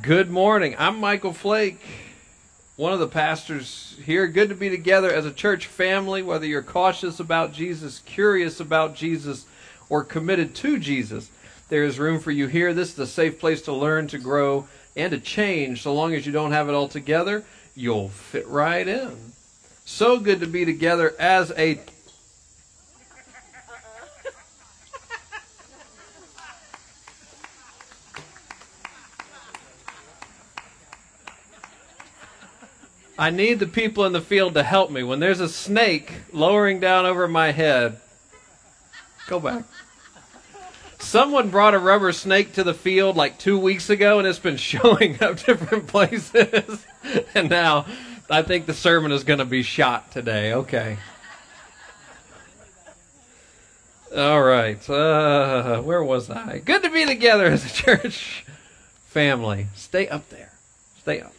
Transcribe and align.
Good 0.00 0.30
morning. 0.30 0.74
I'm 0.78 0.98
Michael 0.98 1.34
Flake, 1.34 1.78
one 2.76 2.94
of 2.94 2.98
the 2.98 3.06
pastors 3.06 3.96
here. 4.04 4.26
Good 4.26 4.48
to 4.48 4.54
be 4.54 4.70
together 4.70 5.12
as 5.12 5.26
a 5.26 5.30
church 5.30 5.66
family, 5.66 6.22
whether 6.22 6.46
you're 6.46 6.62
cautious 6.62 7.20
about 7.20 7.52
Jesus, 7.52 8.00
curious 8.00 8.58
about 8.58 8.96
Jesus, 8.96 9.44
or 9.90 10.02
committed 10.02 10.54
to 10.56 10.78
Jesus. 10.78 11.30
There 11.68 11.84
is 11.84 11.98
room 11.98 12.20
for 12.20 12.30
you 12.30 12.46
here. 12.46 12.72
This 12.72 12.94
is 12.94 12.98
a 12.98 13.06
safe 13.06 13.38
place 13.38 13.62
to 13.62 13.72
learn, 13.72 14.08
to 14.08 14.18
grow, 14.18 14.66
and 14.96 15.10
to 15.12 15.20
change. 15.20 15.82
So 15.82 15.94
long 15.94 16.14
as 16.14 16.24
you 16.26 16.32
don't 16.32 16.52
have 16.52 16.68
it 16.68 16.74
all 16.74 16.88
together, 16.88 17.44
you'll 17.76 18.08
fit 18.08 18.48
right 18.48 18.88
in. 18.88 19.14
So 19.84 20.18
good 20.18 20.40
to 20.40 20.46
be 20.46 20.64
together 20.64 21.14
as 21.18 21.52
a 21.52 21.80
I 33.22 33.30
need 33.30 33.60
the 33.60 33.68
people 33.68 34.04
in 34.04 34.12
the 34.12 34.20
field 34.20 34.54
to 34.54 34.64
help 34.64 34.90
me. 34.90 35.04
When 35.04 35.20
there's 35.20 35.38
a 35.38 35.48
snake 35.48 36.12
lowering 36.32 36.80
down 36.80 37.06
over 37.06 37.28
my 37.28 37.52
head, 37.52 38.00
go 39.28 39.38
back. 39.38 39.62
Someone 40.98 41.48
brought 41.48 41.72
a 41.74 41.78
rubber 41.78 42.10
snake 42.10 42.54
to 42.54 42.64
the 42.64 42.74
field 42.74 43.16
like 43.16 43.38
two 43.38 43.56
weeks 43.56 43.90
ago, 43.90 44.18
and 44.18 44.26
it's 44.26 44.40
been 44.40 44.56
showing 44.72 45.22
up 45.22 45.38
different 45.38 45.86
places. 45.86 46.84
and 47.36 47.48
now 47.48 47.86
I 48.28 48.42
think 48.42 48.66
the 48.66 48.74
sermon 48.74 49.12
is 49.12 49.22
going 49.22 49.38
to 49.38 49.44
be 49.44 49.62
shot 49.62 50.10
today. 50.10 50.54
Okay. 50.54 50.96
All 54.16 54.42
right. 54.42 54.90
Uh, 54.90 55.80
where 55.82 56.02
was 56.02 56.28
I? 56.28 56.58
Good 56.58 56.82
to 56.82 56.90
be 56.90 57.06
together 57.06 57.46
as 57.46 57.64
a 57.64 57.68
church 57.84 58.44
family. 59.06 59.68
Stay 59.76 60.08
up 60.08 60.28
there. 60.28 60.50
Stay 60.98 61.20
up. 61.20 61.32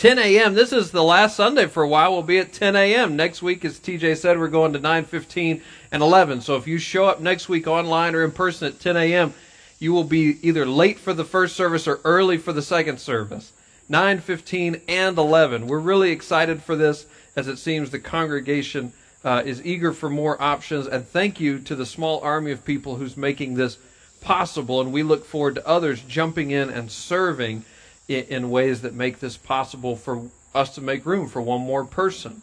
10 0.00 0.18
a.m. 0.18 0.54
This 0.54 0.72
is 0.72 0.92
the 0.92 1.04
last 1.04 1.36
Sunday 1.36 1.66
for 1.66 1.82
a 1.82 1.88
while. 1.88 2.12
We'll 2.12 2.22
be 2.22 2.38
at 2.38 2.54
10 2.54 2.74
a.m. 2.74 3.16
Next 3.16 3.42
week, 3.42 3.66
as 3.66 3.78
TJ 3.78 4.16
said, 4.16 4.38
we're 4.38 4.48
going 4.48 4.72
to 4.72 4.78
9:15 4.78 5.60
and 5.92 6.02
11. 6.02 6.40
So 6.40 6.56
if 6.56 6.66
you 6.66 6.78
show 6.78 7.04
up 7.04 7.20
next 7.20 7.50
week 7.50 7.66
online 7.66 8.14
or 8.14 8.24
in 8.24 8.30
person 8.30 8.68
at 8.68 8.80
10 8.80 8.96
a.m., 8.96 9.34
you 9.78 9.92
will 9.92 10.04
be 10.04 10.38
either 10.40 10.64
late 10.64 10.98
for 10.98 11.12
the 11.12 11.26
first 11.26 11.54
service 11.54 11.86
or 11.86 12.00
early 12.02 12.38
for 12.38 12.54
the 12.54 12.62
second 12.62 12.98
service. 12.98 13.52
9:15 13.90 14.80
and 14.88 15.18
11. 15.18 15.66
We're 15.66 15.78
really 15.78 16.12
excited 16.12 16.62
for 16.62 16.76
this, 16.76 17.04
as 17.36 17.46
it 17.46 17.58
seems 17.58 17.90
the 17.90 17.98
congregation 17.98 18.94
uh, 19.22 19.42
is 19.44 19.62
eager 19.66 19.92
for 19.92 20.08
more 20.08 20.40
options. 20.40 20.86
And 20.86 21.06
thank 21.06 21.40
you 21.40 21.58
to 21.58 21.76
the 21.76 21.84
small 21.84 22.20
army 22.20 22.52
of 22.52 22.64
people 22.64 22.96
who's 22.96 23.18
making 23.18 23.52
this 23.52 23.76
possible. 24.22 24.80
And 24.80 24.94
we 24.94 25.02
look 25.02 25.26
forward 25.26 25.56
to 25.56 25.68
others 25.68 26.00
jumping 26.00 26.52
in 26.52 26.70
and 26.70 26.90
serving 26.90 27.66
in, 28.10 28.24
in 28.24 28.50
ways 28.50 28.82
that 28.82 28.92
make 28.92 29.20
this 29.20 29.36
possible 29.36 29.96
for 29.96 30.28
us 30.54 30.74
to 30.74 30.80
make 30.80 31.06
room 31.06 31.28
for 31.28 31.40
one 31.40 31.60
more 31.60 31.84
person. 31.84 32.42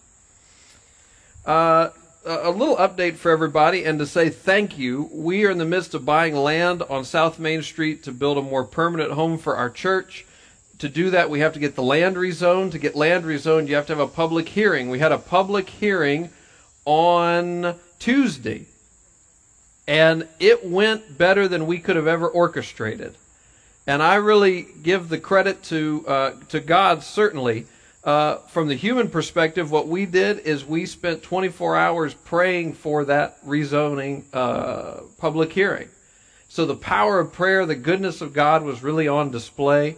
Uh, 1.45 1.89
a 2.25 2.49
little 2.49 2.75
update 2.77 3.15
for 3.15 3.31
everybody 3.31 3.85
and 3.85 3.99
to 3.99 4.05
say 4.05 4.29
thank 4.29 4.77
you. 4.77 5.09
We 5.13 5.45
are 5.45 5.51
in 5.51 5.57
the 5.57 5.65
midst 5.65 5.93
of 5.93 6.05
buying 6.05 6.35
land 6.35 6.83
on 6.83 7.05
South 7.05 7.39
Main 7.39 7.61
Street 7.61 8.03
to 8.03 8.11
build 8.11 8.37
a 8.37 8.41
more 8.41 8.63
permanent 8.63 9.11
home 9.11 9.37
for 9.37 9.55
our 9.55 9.69
church. 9.69 10.25
To 10.79 10.89
do 10.89 11.09
that, 11.09 11.29
we 11.29 11.39
have 11.39 11.53
to 11.53 11.59
get 11.59 11.75
the 11.75 11.83
land 11.83 12.15
rezoned. 12.15 12.71
To 12.71 12.79
get 12.79 12.95
land 12.95 13.25
rezoned, 13.25 13.67
you 13.67 13.75
have 13.75 13.87
to 13.87 13.95
have 13.95 13.99
a 13.99 14.11
public 14.11 14.49
hearing. 14.49 14.89
We 14.89 14.99
had 14.99 15.11
a 15.11 15.17
public 15.17 15.69
hearing 15.69 16.29
on 16.85 17.75
Tuesday, 17.99 18.65
and 19.87 20.27
it 20.39 20.65
went 20.65 21.17
better 21.17 21.47
than 21.47 21.65
we 21.65 21.79
could 21.79 21.95
have 21.95 22.07
ever 22.07 22.27
orchestrated. 22.27 23.15
And 23.87 24.03
I 24.03 24.15
really 24.15 24.67
give 24.83 25.07
the 25.07 25.17
credit 25.17 25.63
to 25.63 26.05
uh, 26.07 26.31
to 26.49 26.59
God 26.59 27.03
certainly. 27.03 27.65
Uh, 28.03 28.37
from 28.47 28.69
the 28.69 28.75
human 28.75 29.09
perspective, 29.09 29.69
what 29.69 29.87
we 29.87 30.05
did 30.05 30.39
is 30.39 30.63
we 30.63 30.85
spent 30.85 31.23
24 31.23 31.75
hours 31.75 32.13
praying 32.13 32.73
for 32.73 33.03
that 33.03 33.43
rezoning 33.45 34.23
uh, 34.31 35.01
public 35.17 35.51
hearing. 35.51 35.89
So 36.47 36.65
the 36.65 36.75
power 36.75 37.19
of 37.19 37.33
prayer, 37.33 37.65
the 37.65 37.75
goodness 37.75 38.21
of 38.21 38.31
God 38.31 38.63
was 38.63 38.81
really 38.81 39.09
on 39.09 39.31
display. 39.31 39.97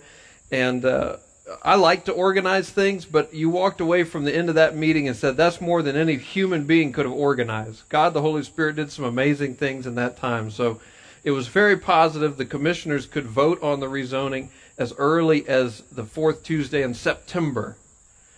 And 0.51 0.83
uh, 0.85 1.17
I 1.63 1.75
like 1.75 2.05
to 2.05 2.11
organize 2.11 2.69
things, 2.69 3.05
but 3.05 3.33
you 3.33 3.49
walked 3.51 3.81
away 3.81 4.03
from 4.03 4.23
the 4.23 4.35
end 4.35 4.49
of 4.49 4.55
that 4.55 4.75
meeting 4.75 5.07
and 5.07 5.15
said 5.15 5.37
that's 5.37 5.61
more 5.61 5.83
than 5.83 5.95
any 5.95 6.17
human 6.17 6.65
being 6.65 6.91
could 6.91 7.05
have 7.05 7.13
organized. 7.13 7.87
God, 7.89 8.13
the 8.13 8.21
Holy 8.21 8.43
Spirit, 8.43 8.75
did 8.77 8.91
some 8.91 9.05
amazing 9.05 9.55
things 9.55 9.85
in 9.85 9.95
that 9.95 10.17
time. 10.17 10.49
So 10.49 10.79
it 11.23 11.31
was 11.31 11.47
very 11.47 11.77
positive. 11.77 12.37
The 12.37 12.45
commissioners 12.45 13.05
could 13.05 13.25
vote 13.25 13.61
on 13.61 13.79
the 13.79 13.87
rezoning 13.87 14.49
as 14.77 14.93
early 14.97 15.47
as 15.47 15.81
the 15.91 16.05
fourth 16.05 16.43
Tuesday 16.43 16.81
in 16.81 16.93
September. 16.93 17.75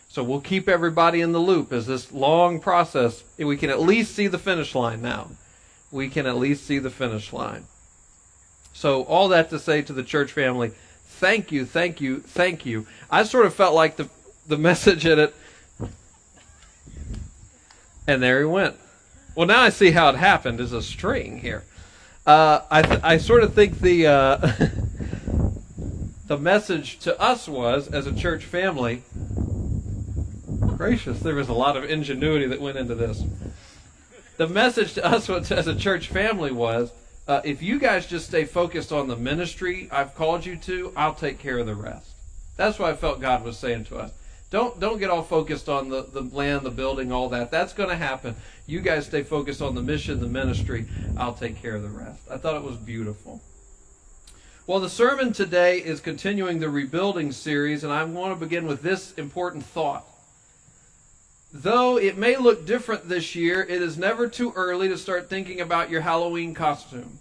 So 0.09 0.23
we'll 0.23 0.41
keep 0.41 0.67
everybody 0.67 1.21
in 1.21 1.31
the 1.31 1.39
loop 1.39 1.71
as 1.71 1.87
this 1.87 2.11
long 2.11 2.59
process. 2.59 3.23
We 3.37 3.55
can 3.55 3.69
at 3.69 3.79
least 3.79 4.13
see 4.13 4.27
the 4.27 4.39
finish 4.39 4.75
line 4.75 5.01
now. 5.01 5.29
We 5.91 6.09
can 6.09 6.25
at 6.25 6.37
least 6.37 6.65
see 6.65 6.79
the 6.79 6.89
finish 6.89 7.31
line. 7.31 7.65
So 8.73 9.03
all 9.03 9.29
that 9.29 9.49
to 9.51 9.59
say 9.59 9.81
to 9.83 9.93
the 9.93 10.03
church 10.03 10.31
family, 10.31 10.71
thank 11.05 11.51
you, 11.51 11.65
thank 11.65 12.01
you, 12.01 12.19
thank 12.19 12.65
you. 12.65 12.87
I 13.09 13.23
sort 13.23 13.45
of 13.45 13.53
felt 13.53 13.75
like 13.75 13.95
the 13.95 14.09
the 14.47 14.57
message 14.69 15.05
in 15.05 15.19
it, 15.19 15.35
and 18.07 18.21
there 18.21 18.39
he 18.39 18.45
went. 18.45 18.75
Well, 19.35 19.47
now 19.47 19.61
I 19.61 19.69
see 19.69 19.91
how 19.91 20.09
it 20.09 20.15
happened. 20.15 20.59
Is 20.59 20.73
a 20.73 20.81
string 20.81 21.39
here. 21.39 21.63
Uh, 22.25 22.61
I, 22.69 22.81
th- 22.83 22.99
I 23.03 23.17
sort 23.17 23.43
of 23.43 23.53
think 23.55 23.79
the 23.79 24.05
uh, 24.05 24.37
the 26.27 26.37
message 26.37 26.99
to 26.99 27.19
us 27.19 27.47
was 27.47 27.87
as 27.87 28.05
a 28.05 28.13
church 28.13 28.45
family. 28.45 29.01
Gracious, 30.77 31.19
there 31.19 31.35
was 31.35 31.49
a 31.49 31.53
lot 31.53 31.75
of 31.75 31.83
ingenuity 31.83 32.45
that 32.47 32.61
went 32.61 32.77
into 32.77 32.93
this. 32.93 33.23
The 34.37 34.47
message 34.47 34.93
to 34.95 35.05
us 35.05 35.29
as 35.29 35.67
a 35.67 35.75
church 35.75 36.09
family 36.09 36.51
was: 36.51 36.91
uh, 37.27 37.41
if 37.43 37.63
you 37.63 37.79
guys 37.79 38.05
just 38.05 38.27
stay 38.27 38.45
focused 38.45 38.91
on 38.91 39.07
the 39.07 39.15
ministry 39.15 39.89
I've 39.91 40.13
called 40.13 40.45
you 40.45 40.57
to, 40.57 40.93
I'll 40.95 41.15
take 41.15 41.39
care 41.39 41.57
of 41.57 41.65
the 41.65 41.75
rest. 41.75 42.11
That's 42.55 42.77
what 42.77 42.91
I 42.91 42.95
felt 42.95 43.19
God 43.19 43.43
was 43.43 43.57
saying 43.57 43.85
to 43.85 43.97
us. 43.97 44.11
Don't 44.51 44.79
don't 44.81 44.99
get 44.99 45.09
all 45.09 45.23
focused 45.23 45.69
on 45.69 45.89
the, 45.89 46.03
the 46.03 46.21
land, 46.21 46.63
the 46.63 46.71
building, 46.71 47.11
all 47.11 47.29
that. 47.29 47.49
That's 47.51 47.73
going 47.73 47.89
to 47.89 47.95
happen. 47.95 48.35
You 48.67 48.81
guys 48.81 49.05
stay 49.05 49.23
focused 49.23 49.61
on 49.61 49.75
the 49.75 49.81
mission, 49.81 50.19
the 50.19 50.27
ministry. 50.27 50.85
I'll 51.17 51.33
take 51.33 51.61
care 51.61 51.75
of 51.75 51.81
the 51.81 51.89
rest. 51.89 52.19
I 52.29 52.37
thought 52.37 52.57
it 52.57 52.63
was 52.63 52.75
beautiful. 52.75 53.41
Well, 54.67 54.81
the 54.81 54.89
sermon 54.89 55.33
today 55.33 55.79
is 55.79 56.01
continuing 56.01 56.59
the 56.59 56.69
rebuilding 56.69 57.31
series, 57.31 57.83
and 57.83 57.91
I 57.91 58.03
want 58.03 58.37
to 58.37 58.45
begin 58.45 58.67
with 58.67 58.81
this 58.81 59.13
important 59.13 59.65
thought. 59.65 60.05
Though 61.53 61.97
it 61.97 62.17
may 62.17 62.37
look 62.37 62.65
different 62.65 63.09
this 63.09 63.35
year, 63.35 63.61
it 63.61 63.81
is 63.81 63.97
never 63.97 64.27
too 64.27 64.53
early 64.55 64.87
to 64.89 64.97
start 64.97 65.29
thinking 65.29 65.61
about 65.61 65.89
your 65.89 66.01
Halloween 66.01 66.53
costume. 66.53 67.19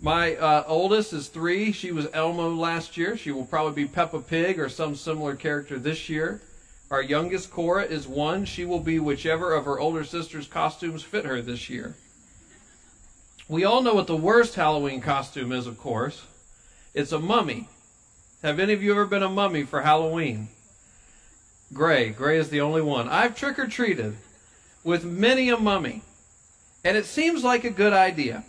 My 0.00 0.36
uh, 0.36 0.64
oldest 0.68 1.12
is 1.12 1.28
three. 1.28 1.72
She 1.72 1.90
was 1.90 2.06
Elmo 2.12 2.50
last 2.50 2.96
year. 2.96 3.16
She 3.16 3.32
will 3.32 3.44
probably 3.44 3.84
be 3.84 3.88
Peppa 3.88 4.20
Pig 4.20 4.60
or 4.60 4.68
some 4.68 4.94
similar 4.94 5.34
character 5.34 5.78
this 5.78 6.08
year. 6.08 6.40
Our 6.90 7.02
youngest, 7.02 7.50
Cora, 7.50 7.84
is 7.84 8.06
one. 8.06 8.44
She 8.44 8.64
will 8.64 8.80
be 8.80 9.00
whichever 9.00 9.52
of 9.52 9.64
her 9.64 9.78
older 9.80 10.04
sister's 10.04 10.46
costumes 10.46 11.02
fit 11.02 11.24
her 11.24 11.42
this 11.42 11.68
year. 11.68 11.96
We 13.48 13.64
all 13.64 13.82
know 13.82 13.94
what 13.94 14.06
the 14.06 14.16
worst 14.16 14.54
Halloween 14.54 15.00
costume 15.00 15.52
is, 15.52 15.66
of 15.66 15.78
course. 15.78 16.24
It's 16.94 17.12
a 17.12 17.18
mummy. 17.18 17.68
Have 18.42 18.60
any 18.60 18.72
of 18.72 18.82
you 18.82 18.92
ever 18.92 19.04
been 19.04 19.24
a 19.24 19.28
mummy 19.28 19.64
for 19.64 19.82
Halloween? 19.82 20.48
Gray. 21.72 22.10
Gray 22.10 22.38
is 22.38 22.50
the 22.50 22.60
only 22.60 22.82
one. 22.82 23.08
I've 23.08 23.36
trick 23.36 23.58
or 23.58 23.66
treated 23.66 24.16
with 24.84 25.04
many 25.04 25.48
a 25.50 25.56
mummy, 25.56 26.02
and 26.84 26.96
it 26.96 27.04
seems 27.04 27.42
like 27.42 27.64
a 27.64 27.70
good 27.70 27.92
idea. 27.92 28.44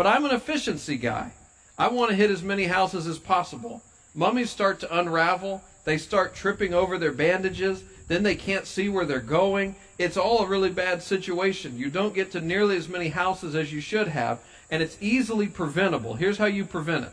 But 0.00 0.06
I'm 0.06 0.24
an 0.24 0.30
efficiency 0.30 0.96
guy. 0.96 1.32
I 1.76 1.88
want 1.88 2.08
to 2.08 2.16
hit 2.16 2.30
as 2.30 2.42
many 2.42 2.64
houses 2.64 3.06
as 3.06 3.18
possible. 3.18 3.82
Mummies 4.14 4.48
start 4.48 4.80
to 4.80 4.98
unravel. 4.98 5.62
They 5.84 5.98
start 5.98 6.34
tripping 6.34 6.72
over 6.72 6.96
their 6.96 7.12
bandages. 7.12 7.84
Then 8.08 8.22
they 8.22 8.34
can't 8.34 8.66
see 8.66 8.88
where 8.88 9.04
they're 9.04 9.20
going. 9.20 9.76
It's 9.98 10.16
all 10.16 10.38
a 10.38 10.46
really 10.46 10.70
bad 10.70 11.02
situation. 11.02 11.76
You 11.76 11.90
don't 11.90 12.14
get 12.14 12.30
to 12.30 12.40
nearly 12.40 12.78
as 12.78 12.88
many 12.88 13.08
houses 13.08 13.54
as 13.54 13.74
you 13.74 13.82
should 13.82 14.08
have, 14.08 14.40
and 14.70 14.82
it's 14.82 14.96
easily 15.02 15.48
preventable. 15.48 16.14
Here's 16.14 16.38
how 16.38 16.46
you 16.46 16.64
prevent 16.64 17.04
it 17.04 17.12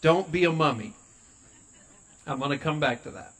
don't 0.00 0.32
be 0.32 0.42
a 0.42 0.50
mummy. 0.50 0.94
I'm 2.26 2.40
going 2.40 2.50
to 2.50 2.58
come 2.58 2.80
back 2.80 3.04
to 3.04 3.12
that. 3.12 3.34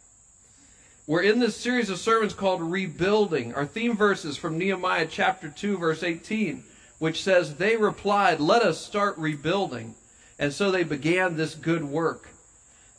We're 1.08 1.22
in 1.22 1.40
this 1.40 1.56
series 1.56 1.90
of 1.90 1.98
sermons 1.98 2.34
called 2.34 2.62
Rebuilding. 2.62 3.52
Our 3.52 3.66
theme 3.66 3.96
verse 3.96 4.24
is 4.24 4.36
from 4.36 4.58
Nehemiah 4.58 5.08
chapter 5.10 5.48
2, 5.48 5.76
verse 5.76 6.04
18 6.04 6.62
which 7.00 7.22
says, 7.24 7.56
They 7.56 7.76
replied, 7.76 8.38
Let 8.38 8.62
us 8.62 8.78
start 8.78 9.18
rebuilding. 9.18 9.96
And 10.38 10.52
so 10.52 10.70
they 10.70 10.84
began 10.84 11.36
this 11.36 11.56
good 11.56 11.84
work. 11.84 12.28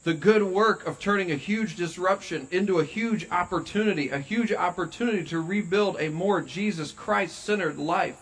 The 0.04 0.14
good 0.14 0.44
work 0.44 0.86
of 0.86 1.00
turning 1.00 1.32
a 1.32 1.36
huge 1.36 1.76
disruption 1.76 2.48
into 2.52 2.80
a 2.80 2.84
huge 2.84 3.30
opportunity, 3.30 4.10
a 4.10 4.20
huge 4.20 4.52
opportunity 4.52 5.24
to 5.26 5.40
rebuild 5.40 5.98
a 6.00 6.10
more 6.10 6.42
Jesus 6.42 6.92
Christ 6.92 7.44
centered 7.44 7.78
life. 7.78 8.16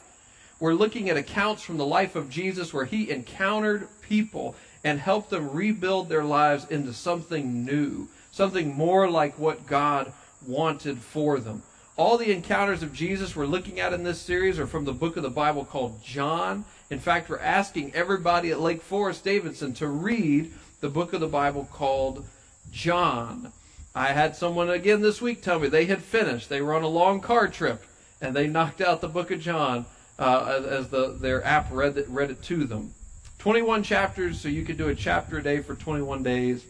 We're 0.60 0.74
looking 0.74 1.10
at 1.10 1.16
accounts 1.16 1.64
from 1.64 1.78
the 1.78 1.86
life 1.86 2.18
of 2.18 2.30
Jesus 2.30 2.74
where 2.74 2.84
he 2.84 3.10
encountered 3.10 3.88
people 4.02 4.56
and 4.84 5.00
helped 5.00 5.30
them 5.30 5.52
rebuild 5.52 6.10
their 6.10 6.26
lives 6.26 6.68
into 6.70 6.94
something 6.94 7.64
new, 7.64 8.10
something 8.32 8.76
more 8.76 9.10
like 9.10 9.40
what 9.40 9.66
God 9.66 10.12
wanted 10.46 11.00
for 11.00 11.40
them. 11.40 11.64
All 12.00 12.18
the 12.18 12.32
encounters 12.32 12.82
of 12.82 12.94
Jesus 12.94 13.36
we're 13.36 13.46
looking 13.46 13.82
at 13.82 13.92
in 13.92 14.06
this 14.06 14.22
series 14.22 14.58
are 14.58 14.66
from 14.66 14.86
the 14.86 14.94
book 14.94 15.18
of 15.18 15.24
the 15.24 15.30
Bible 15.30 15.66
called 15.66 16.02
John. 16.02 16.64
In 16.90 16.98
fact, 16.98 17.30
we're 17.30 17.40
asking 17.40 17.94
everybody 17.94 18.52
at 18.52 18.62
Lake 18.62 18.82
Forest 18.82 19.26
Davidson 19.26 19.74
to 19.74 19.88
read 19.88 20.54
the 20.80 20.88
book 20.88 21.12
of 21.12 21.20
the 21.20 21.28
Bible 21.28 21.68
called 21.74 22.26
John. 22.72 23.52
I 23.94 24.14
had 24.14 24.38
someone 24.38 24.70
again 24.70 25.02
this 25.02 25.22
week 25.22 25.42
tell 25.42 25.60
me 25.60 25.68
they 25.68 25.88
had 25.88 26.02
finished. 26.02 26.48
They 26.48 26.62
were 26.62 26.74
on 26.74 26.84
a 26.84 26.88
long 26.88 27.20
car 27.20 27.50
trip 27.50 27.84
and 28.22 28.34
they 28.34 28.48
knocked 28.48 28.80
out 28.80 29.02
the 29.02 29.10
book 29.10 29.30
of 29.30 29.42
John 29.42 29.86
uh, 30.18 30.64
as 30.70 30.88
the 30.88 31.18
their 31.20 31.44
app 31.44 31.68
read 31.70 31.98
it, 31.98 32.08
read 32.08 32.32
it 32.32 32.42
to 32.44 32.64
them. 32.64 32.94
21 33.40 33.84
chapters, 33.84 34.40
so 34.40 34.48
you 34.48 34.64
could 34.64 34.78
do 34.78 34.88
a 34.88 34.96
chapter 34.96 35.40
a 35.40 35.44
day 35.44 35.60
for 35.60 35.76
21 35.76 36.24
days 36.24 36.64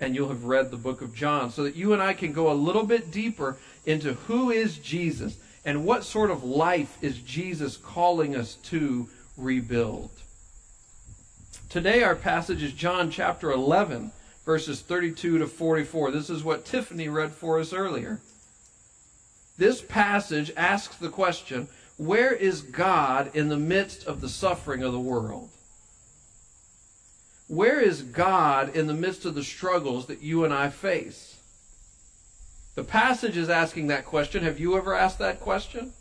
and 0.00 0.14
you'll 0.14 0.28
have 0.28 0.44
read 0.44 0.70
the 0.70 0.76
book 0.76 1.00
of 1.00 1.14
John 1.14 1.50
so 1.50 1.64
that 1.64 1.76
you 1.76 1.92
and 1.92 2.02
I 2.02 2.12
can 2.12 2.32
go 2.32 2.50
a 2.50 2.54
little 2.54 2.84
bit 2.84 3.10
deeper 3.10 3.56
into 3.84 4.14
who 4.14 4.50
is 4.50 4.78
Jesus 4.78 5.36
and 5.64 5.84
what 5.84 6.04
sort 6.04 6.30
of 6.30 6.44
life 6.44 6.96
is 7.02 7.18
Jesus 7.18 7.76
calling 7.76 8.36
us 8.36 8.54
to 8.64 9.08
rebuild. 9.36 10.10
Today, 11.68 12.02
our 12.02 12.14
passage 12.14 12.62
is 12.62 12.72
John 12.72 13.10
chapter 13.10 13.50
11, 13.50 14.12
verses 14.44 14.80
32 14.80 15.38
to 15.38 15.46
44. 15.46 16.10
This 16.10 16.30
is 16.30 16.44
what 16.44 16.64
Tiffany 16.64 17.08
read 17.08 17.32
for 17.32 17.58
us 17.58 17.72
earlier. 17.72 18.20
This 19.58 19.82
passage 19.82 20.52
asks 20.56 20.96
the 20.96 21.08
question 21.08 21.68
where 21.96 22.32
is 22.32 22.60
God 22.60 23.34
in 23.34 23.48
the 23.48 23.56
midst 23.56 24.06
of 24.06 24.20
the 24.20 24.28
suffering 24.28 24.82
of 24.82 24.92
the 24.92 25.00
world? 25.00 25.48
Where 27.48 27.80
is 27.80 28.02
God 28.02 28.74
in 28.74 28.86
the 28.86 28.94
midst 28.94 29.24
of 29.24 29.34
the 29.34 29.44
struggles 29.44 30.06
that 30.06 30.22
you 30.22 30.44
and 30.44 30.52
I 30.52 30.68
face? 30.68 31.36
The 32.74 32.84
passage 32.84 33.36
is 33.36 33.48
asking 33.48 33.86
that 33.86 34.04
question. 34.04 34.42
Have 34.42 34.58
you 34.58 34.76
ever 34.76 34.94
asked 34.94 35.18
that 35.20 35.40
question? 35.40 35.92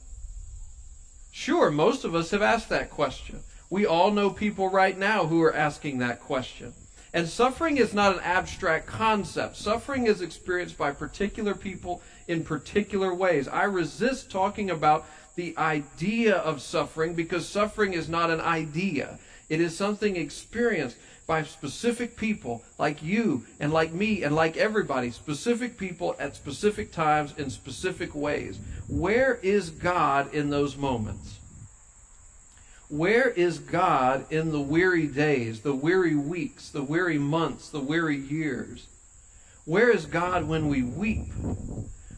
Sure, 1.32 1.70
most 1.70 2.04
of 2.04 2.16
us 2.16 2.32
have 2.32 2.42
asked 2.42 2.70
that 2.70 2.90
question. 2.90 3.42
We 3.70 3.86
all 3.86 4.12
know 4.12 4.30
people 4.30 4.70
right 4.70 4.98
now 4.98 5.26
who 5.28 5.42
are 5.44 5.56
asking 5.56 6.00
that 6.00 6.20
question. 6.20 6.74
And 7.14 7.30
suffering 7.30 7.78
is 7.78 7.94
not 7.94 8.14
an 8.14 8.22
abstract 8.24 8.88
concept. 8.88 9.56
Suffering 9.56 10.08
is 10.08 10.22
experienced 10.22 10.78
by 10.78 10.92
particular 10.92 11.54
people 11.54 12.02
in 12.28 12.44
particular 12.44 13.14
ways. 13.14 13.48
I 13.48 13.64
resist 13.64 14.32
talking 14.32 14.70
about 14.70 15.06
the 15.36 15.58
idea 15.58 16.36
of 16.36 16.62
suffering 16.62 17.14
because 17.14 17.48
suffering 17.48 17.94
is 17.94 18.10
not 18.10 18.32
an 18.32 18.42
idea. 18.42 19.20
It 19.50 19.62
is 19.62 19.78
something 19.78 20.16
experienced 20.16 20.98
by 21.28 21.44
specific 21.44 22.16
people 22.16 22.64
like 22.78 23.02
you 23.02 23.46
and 23.60 23.74
like 23.74 23.92
me 23.92 24.24
and 24.24 24.36
like 24.36 24.58
everybody, 24.58 25.12
specific 25.12 25.78
people 25.78 26.16
at 26.20 26.36
specific 26.36 26.92
times 26.92 27.34
in 27.38 27.50
specific 27.50 28.14
ways. 28.16 28.60
Where 28.88 29.36
is 29.36 29.70
God 29.70 30.34
in 30.34 30.50
those 30.50 30.78
moments? 30.78 31.40
Where 32.90 33.30
is 33.30 33.58
God 33.58 34.32
in 34.32 34.52
the 34.52 34.62
weary 34.62 35.08
days, 35.08 35.62
the 35.62 35.74
weary 35.74 36.16
weeks, 36.16 36.70
the 36.70 36.84
weary 36.84 37.18
months, 37.18 37.70
the 37.70 37.80
weary 37.80 38.18
years? 38.18 38.86
Where 39.66 39.90
is 39.90 40.06
God 40.06 40.48
when 40.48 40.68
we 40.68 40.84
weep? 40.84 41.34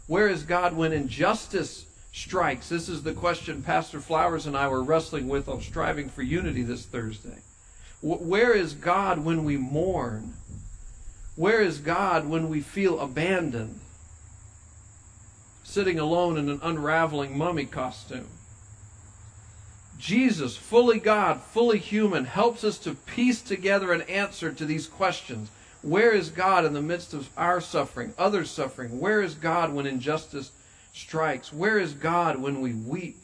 Where 0.08 0.28
is 0.28 0.44
God 0.44 0.76
when 0.76 0.92
injustice 0.92 1.86
strikes? 2.18 2.70
This 2.70 2.90
is 2.90 3.04
the 3.04 3.14
question 3.14 3.62
Pastor 3.62 4.00
Flowers 4.00 4.48
and 4.48 4.58
I 4.58 4.68
were 4.68 4.82
wrestling 4.84 5.28
with 5.28 5.48
on 5.48 5.62
Striving 5.62 6.10
for 6.10 6.24
Unity 6.24 6.64
this 6.64 6.86
Thursday. 6.86 7.40
Where 8.02 8.54
is 8.54 8.74
God 8.74 9.24
when 9.24 9.44
we 9.44 9.58
mourn? 9.58 10.34
Where 11.36 11.62
is 11.62 11.78
God 11.80 12.28
when 12.28 12.50
we 12.50 12.62
feel 12.62 13.00
abandoned? 13.00 13.80
Sitting 15.64 16.00
alone 16.00 16.38
in 16.38 16.50
an 16.50 16.60
unraveling 16.64 17.38
mummy 17.38 17.66
costume. 17.66 18.28
Jesus, 20.00 20.58
fully 20.58 21.00
God, 21.00 21.42
fully 21.42 21.80
human, 21.80 22.26
helps 22.26 22.64
us 22.64 22.78
to 22.80 22.96
piece 22.96 23.42
together 23.42 23.94
an 23.94 24.02
answer 24.04 24.52
to 24.52 24.66
these 24.66 24.88
questions. 24.88 25.50
Where 25.82 26.12
is 26.12 26.30
God 26.30 26.66
in 26.66 26.74
the 26.74 26.82
midst 26.82 27.14
of 27.14 27.30
our 27.38 27.62
suffering, 27.62 28.14
others' 28.18 28.50
suffering? 28.50 29.00
Where 29.00 29.22
is 29.22 29.36
God 29.36 29.74
when 29.74 29.86
injustice 29.88 30.52
strikes? 31.02 31.54
Where 31.54 31.80
is 31.80 31.94
God 31.94 32.42
when 32.42 32.62
we 32.62 32.74
weep? 32.74 33.18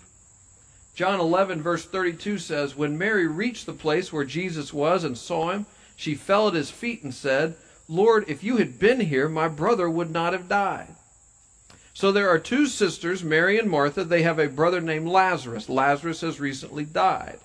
John 0.95 1.19
11, 1.19 1.61
verse 1.61 1.85
32 1.85 2.37
says, 2.37 2.75
When 2.75 2.97
Mary 2.97 3.25
reached 3.27 3.65
the 3.65 3.73
place 3.73 4.13
where 4.13 4.23
Jesus 4.23 4.71
was 4.71 5.03
and 5.03 5.17
saw 5.17 5.51
him, 5.51 5.65
she 5.95 6.15
fell 6.15 6.47
at 6.47 6.53
his 6.53 6.69
feet 6.69 7.03
and 7.03 7.13
said, 7.13 7.55
Lord, 7.87 8.25
if 8.27 8.43
you 8.43 8.57
had 8.57 8.79
been 8.79 8.99
here, 8.99 9.27
my 9.27 9.47
brother 9.47 9.89
would 9.89 10.11
not 10.11 10.33
have 10.33 10.47
died. 10.47 10.95
So 11.93 12.11
there 12.11 12.29
are 12.29 12.39
two 12.39 12.67
sisters, 12.67 13.23
Mary 13.23 13.59
and 13.59 13.69
Martha. 13.69 14.03
They 14.03 14.23
have 14.23 14.39
a 14.39 14.47
brother 14.47 14.81
named 14.81 15.07
Lazarus. 15.07 15.69
Lazarus 15.69 16.21
has 16.21 16.39
recently 16.39 16.85
died. 16.85 17.39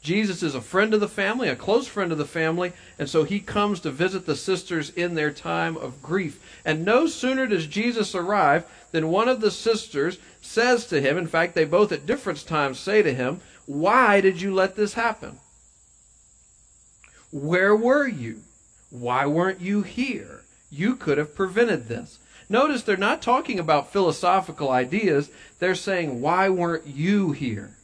Jesus 0.00 0.42
is 0.42 0.54
a 0.54 0.60
friend 0.60 0.94
of 0.94 1.00
the 1.00 1.08
family, 1.08 1.48
a 1.48 1.56
close 1.56 1.88
friend 1.88 2.12
of 2.12 2.18
the 2.18 2.24
family, 2.24 2.72
and 2.98 3.10
so 3.10 3.24
he 3.24 3.40
comes 3.40 3.80
to 3.80 3.90
visit 3.90 4.26
the 4.26 4.36
sisters 4.36 4.90
in 4.90 5.14
their 5.14 5.32
time 5.32 5.76
of 5.76 6.02
grief. 6.02 6.40
And 6.64 6.84
no 6.84 7.06
sooner 7.06 7.46
does 7.46 7.66
Jesus 7.66 8.14
arrive 8.14 8.64
than 8.92 9.10
one 9.10 9.28
of 9.28 9.40
the 9.40 9.50
sisters 9.50 10.18
says 10.40 10.86
to 10.86 11.00
him, 11.00 11.18
in 11.18 11.26
fact, 11.26 11.54
they 11.54 11.64
both 11.64 11.90
at 11.92 12.06
different 12.06 12.46
times 12.46 12.78
say 12.78 13.02
to 13.02 13.12
him, 13.12 13.40
Why 13.66 14.20
did 14.20 14.40
you 14.40 14.54
let 14.54 14.76
this 14.76 14.94
happen? 14.94 15.38
Where 17.30 17.74
were 17.74 18.06
you? 18.06 18.42
Why 18.90 19.26
weren't 19.26 19.60
you 19.60 19.82
here? 19.82 20.42
You 20.70 20.96
could 20.96 21.18
have 21.18 21.34
prevented 21.34 21.88
this. 21.88 22.18
Notice 22.48 22.82
they're 22.82 22.96
not 22.96 23.20
talking 23.20 23.58
about 23.58 23.92
philosophical 23.92 24.70
ideas. 24.70 25.30
They're 25.58 25.74
saying, 25.74 26.20
Why 26.20 26.48
weren't 26.48 26.86
you 26.86 27.32
here? 27.32 27.77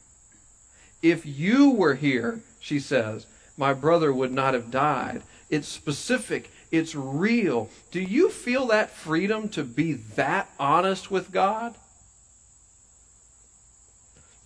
If 1.05 1.23
you 1.23 1.69
were 1.69 1.93
here, 1.93 2.41
she 2.59 2.79
says, 2.79 3.27
my 3.55 3.75
brother 3.75 4.11
would 4.11 4.31
not 4.31 4.55
have 4.55 4.71
died. 4.71 5.21
It's 5.51 5.67
specific, 5.67 6.49
it's 6.71 6.95
real. 6.95 7.69
Do 7.91 8.01
you 8.01 8.31
feel 8.31 8.65
that 8.67 8.89
freedom 8.89 9.47
to 9.49 9.63
be 9.63 9.93
that 9.93 10.49
honest 10.59 11.11
with 11.11 11.31
God? 11.31 11.75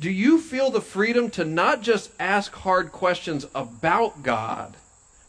Do 0.01 0.11
you 0.11 0.37
feel 0.37 0.69
the 0.69 0.81
freedom 0.81 1.29
to 1.29 1.45
not 1.45 1.81
just 1.81 2.11
ask 2.19 2.51
hard 2.53 2.91
questions 2.91 3.45
about 3.55 4.21
God, 4.21 4.75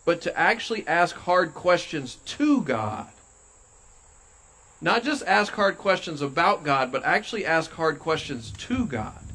but 0.04 0.20
to 0.22 0.36
actually 0.36 0.84
ask 0.88 1.14
hard 1.14 1.54
questions 1.54 2.16
to 2.26 2.60
God? 2.62 3.06
Not 4.80 5.04
just 5.04 5.25
ask 5.26 5.52
hard 5.52 5.78
questions 5.78 6.22
about 6.22 6.64
God, 6.64 6.90
but 6.90 7.04
actually 7.04 7.46
ask 7.46 7.70
hard 7.70 8.00
questions 8.00 8.50
to 8.50 8.84
God. 8.84 9.29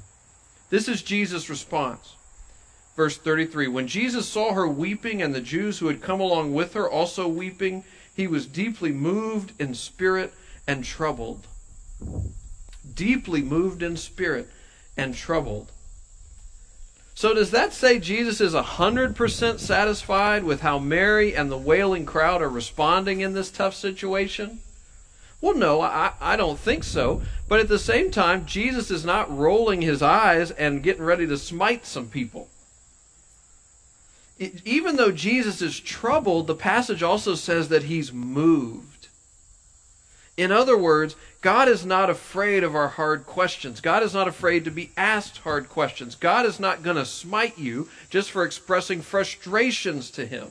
This 0.70 0.88
is 0.88 1.02
Jesus' 1.02 1.50
response. 1.50 2.16
Verse 2.96 3.18
33 3.18 3.68
When 3.68 3.88
Jesus 3.88 4.28
saw 4.28 4.54
her 4.54 4.68
weeping, 4.68 5.22
and 5.22 5.36
the 5.36 5.42
Jews 5.42 5.80
who 5.80 5.88
had 5.88 6.02
come 6.02 6.20
along 6.20 6.54
with 6.54 6.74
her 6.74 6.90
also 6.90 7.28
weeping, 7.28 7.84
he 8.14 8.28
was 8.28 8.46
deeply 8.46 8.92
moved 8.92 9.52
in 9.60 9.74
spirit 9.74 10.34
and 10.68 10.84
troubled. 10.84 11.48
Deeply 12.94 13.42
moved 13.42 13.84
in 13.84 13.98
spirit 13.98 14.50
and 14.96 15.14
troubled. 15.14 15.72
So, 17.14 17.34
does 17.34 17.52
that 17.52 17.74
say 17.74 18.00
Jesus 18.00 18.42
is 18.42 18.54
100% 18.54 19.60
satisfied 19.60 20.44
with 20.44 20.62
how 20.62 20.80
Mary 20.80 21.36
and 21.36 21.50
the 21.50 21.58
wailing 21.58 22.06
crowd 22.06 22.42
are 22.42 22.50
responding 22.50 23.22
in 23.22 23.34
this 23.34 23.50
tough 23.50 23.74
situation? 23.74 24.60
Well, 25.46 25.54
no, 25.54 25.80
I, 25.80 26.14
I 26.20 26.38
don't 26.38 26.58
think 26.58 26.84
so. 26.84 27.22
But 27.48 27.60
at 27.60 27.68
the 27.68 27.78
same 27.78 28.10
time, 28.10 28.48
Jesus 28.48 28.90
is 28.90 29.06
not 29.06 29.30
rolling 29.30 29.84
his 29.84 30.02
eyes 30.02 30.50
and 30.50 30.82
getting 30.82 31.04
ready 31.04 31.28
to 31.28 31.38
smite 31.38 31.86
some 31.86 32.08
people. 32.08 32.50
It, 34.40 34.66
even 34.66 34.96
though 34.96 35.12
Jesus 35.12 35.62
is 35.62 35.80
troubled, 35.80 36.48
the 36.48 36.56
passage 36.56 37.04
also 37.04 37.36
says 37.36 37.70
that 37.70 37.84
he's 37.84 38.12
moved. 38.12 39.10
In 40.36 40.52
other 40.52 40.76
words, 40.76 41.16
God 41.42 41.68
is 41.68 41.86
not 41.86 42.10
afraid 42.10 42.64
of 42.64 42.74
our 42.74 42.88
hard 42.88 43.28
questions. 43.28 43.82
God 43.82 44.02
is 44.02 44.16
not 44.16 44.28
afraid 44.28 44.66
to 44.66 44.72
be 44.72 44.90
asked 44.98 45.38
hard 45.38 45.70
questions. 45.70 46.16
God 46.16 46.48
is 46.48 46.60
not 46.60 46.82
going 46.82 46.98
to 46.98 47.06
smite 47.06 47.60
you 47.60 47.88
just 48.10 48.32
for 48.32 48.44
expressing 48.44 49.04
frustrations 49.04 50.10
to 50.10 50.26
him. 50.26 50.48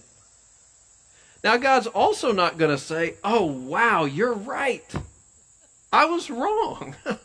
Now, 1.44 1.58
God's 1.58 1.86
also 1.86 2.32
not 2.32 2.56
going 2.56 2.70
to 2.70 2.82
say, 2.82 3.16
oh, 3.22 3.44
wow, 3.44 4.06
you're 4.06 4.32
right. 4.32 4.90
I 5.92 6.06
was 6.06 6.30
wrong. 6.30 6.96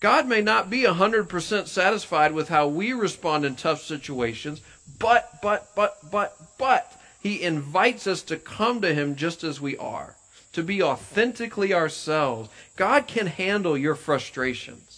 God 0.00 0.28
may 0.28 0.42
not 0.42 0.68
be 0.68 0.82
100% 0.82 1.66
satisfied 1.66 2.32
with 2.32 2.50
how 2.50 2.68
we 2.68 2.92
respond 2.92 3.46
in 3.46 3.56
tough 3.56 3.80
situations, 3.80 4.60
but, 4.98 5.40
but, 5.40 5.70
but, 5.74 5.98
but, 6.10 6.36
but, 6.58 7.00
He 7.18 7.42
invites 7.42 8.06
us 8.06 8.20
to 8.24 8.36
come 8.36 8.82
to 8.82 8.92
Him 8.92 9.16
just 9.16 9.42
as 9.42 9.58
we 9.58 9.78
are, 9.78 10.16
to 10.52 10.62
be 10.62 10.82
authentically 10.82 11.72
ourselves. 11.72 12.50
God 12.76 13.06
can 13.06 13.26
handle 13.26 13.78
your 13.78 13.94
frustrations. 13.94 14.91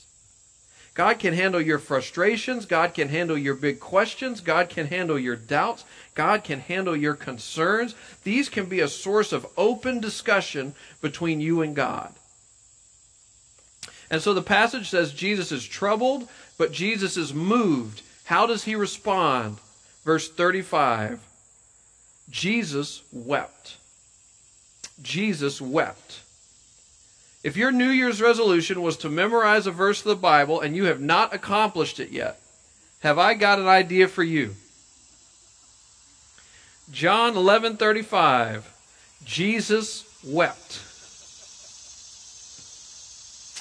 God 0.94 1.18
can 1.18 1.34
handle 1.34 1.60
your 1.60 1.80
frustrations. 1.80 2.66
God 2.66 2.94
can 2.94 3.08
handle 3.08 3.36
your 3.36 3.54
big 3.54 3.80
questions. 3.80 4.40
God 4.40 4.68
can 4.68 4.86
handle 4.86 5.18
your 5.18 5.34
doubts. 5.34 5.84
God 6.14 6.44
can 6.44 6.60
handle 6.60 6.96
your 6.96 7.14
concerns. 7.14 7.96
These 8.22 8.48
can 8.48 8.66
be 8.66 8.80
a 8.80 8.88
source 8.88 9.32
of 9.32 9.46
open 9.56 10.00
discussion 10.00 10.74
between 11.02 11.40
you 11.40 11.62
and 11.62 11.74
God. 11.74 12.14
And 14.08 14.22
so 14.22 14.32
the 14.32 14.42
passage 14.42 14.90
says 14.90 15.12
Jesus 15.12 15.50
is 15.50 15.66
troubled, 15.66 16.28
but 16.56 16.70
Jesus 16.70 17.16
is 17.16 17.34
moved. 17.34 18.02
How 18.24 18.46
does 18.46 18.62
he 18.62 18.76
respond? 18.76 19.58
Verse 20.04 20.30
35 20.30 21.20
Jesus 22.30 23.02
wept. 23.12 23.76
Jesus 25.02 25.60
wept. 25.60 26.20
If 27.44 27.58
your 27.58 27.70
New 27.70 27.90
Year's 27.90 28.22
resolution 28.22 28.80
was 28.80 28.96
to 28.96 29.10
memorize 29.10 29.66
a 29.66 29.70
verse 29.70 30.00
of 30.00 30.06
the 30.06 30.16
Bible 30.16 30.62
and 30.62 30.74
you 30.74 30.86
have 30.86 31.02
not 31.02 31.34
accomplished 31.34 32.00
it 32.00 32.08
yet, 32.08 32.40
have 33.00 33.18
I 33.18 33.34
got 33.34 33.58
an 33.58 33.68
idea 33.68 34.08
for 34.08 34.22
you? 34.22 34.56
John 36.90 37.34
11:35 37.34 38.62
Jesus 39.26 40.04
wept. 40.24 40.80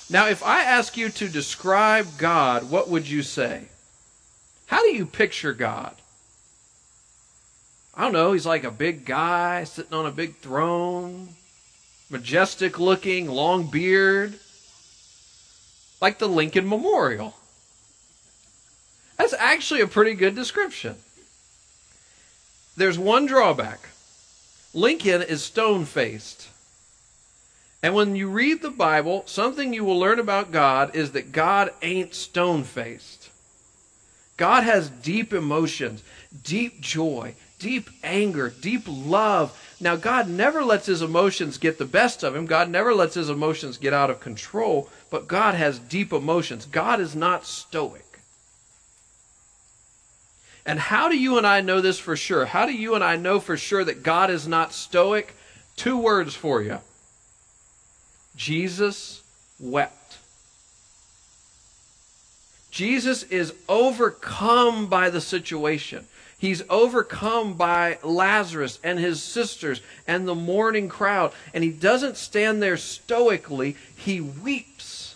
Now 0.10 0.28
if 0.28 0.42
I 0.44 0.64
ask 0.64 0.96
you 0.96 1.10
to 1.10 1.28
describe 1.28 2.18
God, 2.18 2.70
what 2.70 2.88
would 2.88 3.10
you 3.10 3.22
say? 3.22 3.66
How 4.68 4.82
do 4.82 4.96
you 4.96 5.06
picture 5.06 5.54
God? 5.54 5.94
I 7.94 8.04
don't 8.04 8.14
know, 8.14 8.32
he's 8.32 8.46
like 8.46 8.64
a 8.64 8.72
big 8.72 9.04
guy 9.04 9.66
sitting 9.66 9.94
on 9.94 10.06
a 10.06 10.12
big 10.12 10.38
throne 10.38 11.36
majestic 12.10 12.80
looking, 12.80 13.28
long 13.28 13.68
beard, 13.68 14.40
like 16.02 16.20
the 16.20 16.28
Lincoln 16.28 16.68
Memorial. 16.68 17.36
That's 19.18 19.34
actually 19.34 19.82
a 19.82 19.88
pretty 19.88 20.14
good 20.16 20.36
description. 20.36 20.96
There's 22.76 22.98
one 22.98 23.26
drawback 23.26 23.80
Lincoln 24.74 25.22
is 25.22 25.44
stone 25.44 25.86
faced. 25.86 26.50
And 27.84 27.94
when 27.94 28.16
you 28.16 28.30
read 28.30 28.62
the 28.62 28.72
Bible, 28.72 29.24
something 29.28 29.74
you 29.74 29.84
will 29.84 30.00
learn 30.00 30.20
about 30.20 30.52
God 30.52 30.96
is 30.96 31.12
that 31.12 31.32
God 31.32 31.72
ain't 31.82 32.16
stone 32.16 32.64
faced. 32.64 33.30
God 34.36 34.64
has 34.64 34.90
deep 34.90 35.32
emotions, 35.32 36.02
deep 36.44 36.82
joy, 36.82 37.36
deep 37.64 37.90
anger, 38.04 38.54
deep 38.62 38.84
love. 38.86 39.58
Now, 39.80 39.96
God 39.96 40.28
never 40.28 40.64
lets 40.66 40.86
his 40.86 41.02
emotions 41.02 41.58
get 41.58 41.78
the 41.78 41.86
best 41.86 42.22
of 42.22 42.36
him. 42.36 42.46
God 42.46 42.70
never 42.70 42.94
lets 42.94 43.16
his 43.16 43.30
emotions 43.30 43.78
get 43.78 43.94
out 43.94 44.10
of 44.10 44.20
control, 44.20 44.90
but 45.10 45.30
God 45.30 45.56
has 45.56 45.80
deep 45.80 46.12
emotions. 46.12 46.66
God 46.66 47.00
is 47.00 47.16
not 47.16 47.46
stoic. 47.46 48.20
And 50.66 50.78
how 50.78 51.08
do 51.08 51.18
you 51.18 51.38
and 51.38 51.48
I 51.48 51.62
know 51.62 51.80
this 51.80 52.00
for 52.00 52.18
sure? 52.18 52.46
How 52.46 52.66
do 52.66 52.74
you 52.74 52.96
and 52.96 53.04
I 53.04 53.16
know 53.16 53.40
for 53.40 53.56
sure 53.56 53.84
that 53.86 54.04
God 54.04 54.30
is 54.30 54.46
not 54.46 54.74
stoic? 54.74 55.34
Two 55.78 55.98
words 55.98 56.36
for 56.36 56.62
you 56.62 56.80
Jesus 58.36 59.24
wept. 59.58 60.18
Jesus 62.72 63.24
is 63.24 63.54
overcome 63.70 64.88
by 64.88 65.10
the 65.10 65.22
situation. 65.22 66.08
He's 66.44 66.62
overcome 66.70 67.54
by 67.54 68.00
Lazarus 68.04 68.78
and 68.84 69.00
his 69.00 69.24
sisters 69.24 69.80
and 70.06 70.28
the 70.28 70.36
mourning 70.36 70.90
crowd. 70.90 71.32
And 71.54 71.64
he 71.64 71.70
doesn't 71.70 72.18
stand 72.18 72.62
there 72.62 72.76
stoically, 72.76 73.78
he 73.96 74.20
weeps. 74.20 75.16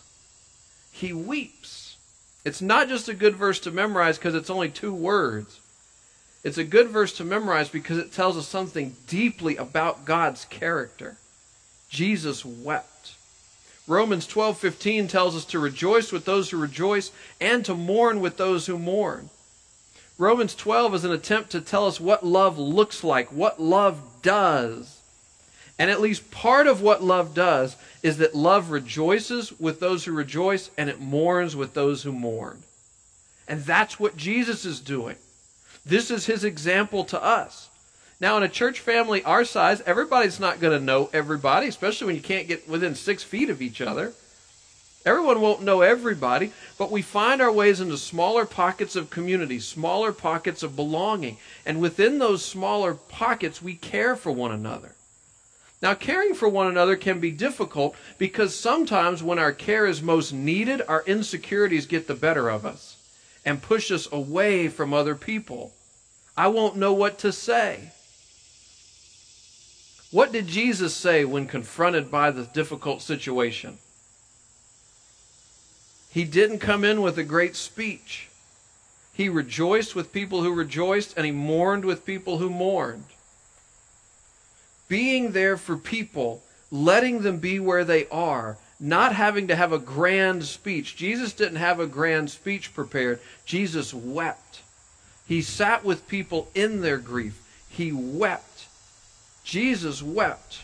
He 0.90 1.12
weeps. 1.12 1.98
It's 2.46 2.62
not 2.62 2.88
just 2.88 3.10
a 3.10 3.14
good 3.14 3.36
verse 3.36 3.60
to 3.60 3.72
memorize 3.72 4.18
because 4.18 4.36
it's 4.36 4.50
only 4.50 4.70
two 4.70 4.94
words. 4.94 5.60
It's 6.46 6.58
a 6.58 6.64
good 6.64 6.88
verse 6.88 7.12
to 7.18 7.26
memorize 7.26 7.68
because 7.68 7.98
it 7.98 8.14
tells 8.14 8.38
us 8.38 8.48
something 8.48 8.96
deeply 9.08 9.58
about 9.58 10.06
God's 10.06 10.46
character. 10.46 11.18
Jesus 11.90 12.46
wept. 12.46 13.16
Romans 13.86 14.28
12:15 14.28 15.10
tells 15.10 15.36
us 15.36 15.44
to 15.44 15.60
rejoice 15.60 16.14
with 16.14 16.24
those 16.24 16.52
who 16.52 16.58
rejoice 16.58 17.12
and 17.42 17.66
to 17.66 17.76
mourn 17.76 18.22
with 18.22 18.38
those 18.38 18.68
who 18.68 18.80
mourn. 18.80 19.30
Romans 20.18 20.56
12 20.56 20.96
is 20.96 21.04
an 21.04 21.12
attempt 21.12 21.52
to 21.52 21.62
tell 21.62 21.86
us 21.86 22.00
what 22.00 22.26
love 22.26 22.58
looks 22.58 23.04
like, 23.04 23.32
what 23.32 23.62
love 23.62 24.02
does. 24.24 25.00
And 25.78 25.92
at 25.92 26.02
least 26.02 26.32
part 26.32 26.66
of 26.66 26.82
what 26.82 27.04
love 27.04 27.36
does 27.36 27.76
is 28.02 28.18
that 28.18 28.34
love 28.34 28.72
rejoices 28.72 29.58
with 29.60 29.80
those 29.80 30.06
who 30.06 30.12
rejoice 30.12 30.72
and 30.76 30.90
it 30.90 31.00
mourns 31.00 31.56
with 31.56 31.76
those 31.76 32.02
who 32.02 32.12
mourn. 32.12 32.64
And 33.48 33.64
that's 33.64 34.00
what 34.00 34.18
Jesus 34.18 34.66
is 34.66 34.80
doing. 34.80 35.18
This 35.86 36.10
is 36.10 36.26
his 36.26 36.44
example 36.44 37.04
to 37.06 37.24
us. 37.24 37.70
Now, 38.20 38.36
in 38.38 38.44
a 38.44 38.50
church 38.50 38.80
family 38.80 39.24
our 39.24 39.46
size, 39.46 39.82
everybody's 39.82 40.40
not 40.40 40.60
going 40.60 40.78
to 40.78 40.84
know 40.84 41.12
everybody, 41.14 41.68
especially 41.68 42.08
when 42.08 42.16
you 42.16 42.22
can't 42.22 42.48
get 42.48 42.68
within 42.68 42.96
six 42.96 43.22
feet 43.22 43.52
of 43.52 43.62
each 43.62 43.80
other. 43.80 44.14
Everyone 45.08 45.40
won't 45.40 45.62
know 45.62 45.84
everybody, 45.84 46.52
but 46.78 46.92
we 46.92 47.02
find 47.02 47.42
our 47.42 47.52
ways 47.52 47.80
into 47.80 47.98
smaller 47.98 48.46
pockets 48.46 48.94
of 48.98 49.10
community, 49.10 49.58
smaller 49.58 50.12
pockets 50.12 50.64
of 50.64 50.76
belonging. 50.76 51.38
And 51.66 51.80
within 51.80 52.20
those 52.20 52.44
smaller 52.44 52.94
pockets, 52.94 53.62
we 53.62 53.76
care 53.76 54.18
for 54.18 54.34
one 54.34 54.52
another. 54.52 54.96
Now, 55.82 55.94
caring 55.94 56.34
for 56.34 56.50
one 56.50 56.68
another 56.68 56.98
can 56.98 57.22
be 57.22 57.32
difficult 57.32 57.96
because 58.18 58.54
sometimes 58.54 59.24
when 59.24 59.40
our 59.40 59.54
care 59.54 59.86
is 59.86 60.02
most 60.02 60.34
needed, 60.34 60.82
our 60.90 61.06
insecurities 61.08 61.86
get 61.86 62.08
the 62.08 62.14
better 62.14 62.50
of 62.50 62.66
us 62.66 62.98
and 63.46 63.62
push 63.62 63.90
us 63.92 64.12
away 64.12 64.68
from 64.68 64.94
other 64.94 65.16
people. 65.16 65.72
I 66.36 66.50
won't 66.50 66.76
know 66.76 66.92
what 66.92 67.18
to 67.20 67.32
say. 67.32 67.92
What 70.12 70.34
did 70.34 70.48
Jesus 70.48 70.94
say 70.94 71.24
when 71.24 71.48
confronted 71.48 72.12
by 72.12 72.32
the 72.32 72.44
difficult 72.44 73.02
situation? 73.02 73.78
He 76.10 76.24
didn't 76.24 76.60
come 76.60 76.84
in 76.84 77.02
with 77.02 77.18
a 77.18 77.24
great 77.24 77.56
speech. 77.56 78.30
He 79.14 79.30
rejoiced 79.30 79.96
with 79.96 80.14
people 80.14 80.44
who 80.44 80.54
rejoiced, 80.54 81.16
and 81.18 81.26
he 81.26 81.32
mourned 81.32 81.86
with 81.86 82.06
people 82.06 82.38
who 82.38 82.50
mourned. 82.50 83.06
Being 84.88 85.32
there 85.32 85.58
for 85.58 85.76
people, 85.76 86.44
letting 86.72 87.22
them 87.22 87.38
be 87.38 87.60
where 87.60 87.84
they 87.84 88.08
are, 88.08 88.58
not 88.80 89.16
having 89.16 89.48
to 89.48 89.56
have 89.56 89.74
a 89.74 89.80
grand 89.80 90.46
speech. 90.46 90.96
Jesus 90.96 91.34
didn't 91.34 91.58
have 91.58 91.80
a 91.80 91.88
grand 91.88 92.30
speech 92.30 92.74
prepared. 92.74 93.20
Jesus 93.46 93.94
wept. 93.94 94.62
He 95.28 95.42
sat 95.42 95.84
with 95.84 96.08
people 96.08 96.48
in 96.54 96.82
their 96.82 96.98
grief. 96.98 97.42
He 97.70 97.92
wept. 97.92 98.68
Jesus 99.44 100.02
wept. 100.04 100.62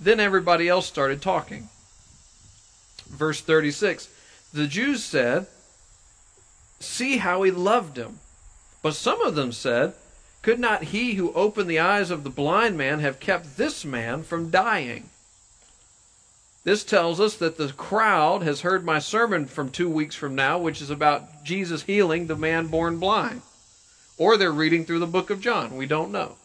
Then 0.00 0.20
everybody 0.20 0.68
else 0.68 0.86
started 0.86 1.22
talking. 1.22 1.68
Verse 3.08 3.40
36 3.40 4.08
the 4.56 4.66
Jews 4.66 5.04
said, 5.04 5.46
See 6.80 7.18
how 7.18 7.42
he 7.42 7.50
loved 7.50 7.96
him. 7.96 8.20
But 8.82 8.94
some 8.94 9.20
of 9.20 9.34
them 9.34 9.52
said, 9.52 9.94
Could 10.42 10.58
not 10.58 10.84
he 10.84 11.14
who 11.14 11.32
opened 11.32 11.70
the 11.70 11.78
eyes 11.78 12.10
of 12.10 12.24
the 12.24 12.30
blind 12.30 12.76
man 12.76 13.00
have 13.00 13.20
kept 13.20 13.56
this 13.56 13.84
man 13.84 14.22
from 14.22 14.50
dying? 14.50 15.10
This 16.64 16.84
tells 16.84 17.20
us 17.20 17.36
that 17.36 17.58
the 17.58 17.72
crowd 17.72 18.42
has 18.42 18.62
heard 18.62 18.84
my 18.84 18.98
sermon 18.98 19.46
from 19.46 19.70
two 19.70 19.88
weeks 19.88 20.16
from 20.16 20.34
now, 20.34 20.58
which 20.58 20.82
is 20.82 20.90
about 20.90 21.44
Jesus 21.44 21.84
healing 21.84 22.26
the 22.26 22.34
man 22.34 22.66
born 22.66 22.98
blind. 22.98 23.42
Or 24.18 24.36
they're 24.36 24.50
reading 24.50 24.84
through 24.84 24.98
the 24.98 25.06
book 25.06 25.30
of 25.30 25.40
John. 25.40 25.76
We 25.76 25.86
don't 25.86 26.10
know. 26.10 26.36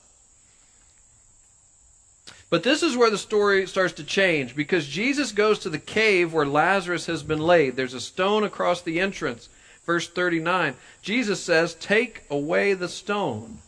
But 2.51 2.63
this 2.63 2.84
is 2.84 2.98
where 2.98 3.10
the 3.10 3.17
story 3.17 3.65
starts 3.65 3.93
to 3.93 4.03
change 4.03 4.58
because 4.58 4.86
Jesus 4.86 5.31
goes 5.31 5.58
to 5.60 5.70
the 5.70 5.79
cave 5.79 6.34
where 6.34 6.46
Lazarus 6.46 7.05
has 7.05 7.24
been 7.24 7.39
laid. 7.39 7.77
There's 7.77 7.93
a 7.93 8.01
stone 8.01 8.43
across 8.43 8.81
the 8.81 9.00
entrance. 9.00 9.48
Verse 9.86 10.08
39 10.10 10.75
Jesus 11.01 11.41
says, 11.41 11.74
Take 11.74 12.24
away 12.29 12.74
the 12.74 12.89
stone. 12.89 13.60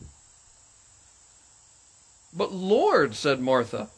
But 2.36 2.52
Lord, 2.52 3.14
said 3.14 3.40
Martha, 3.40 3.88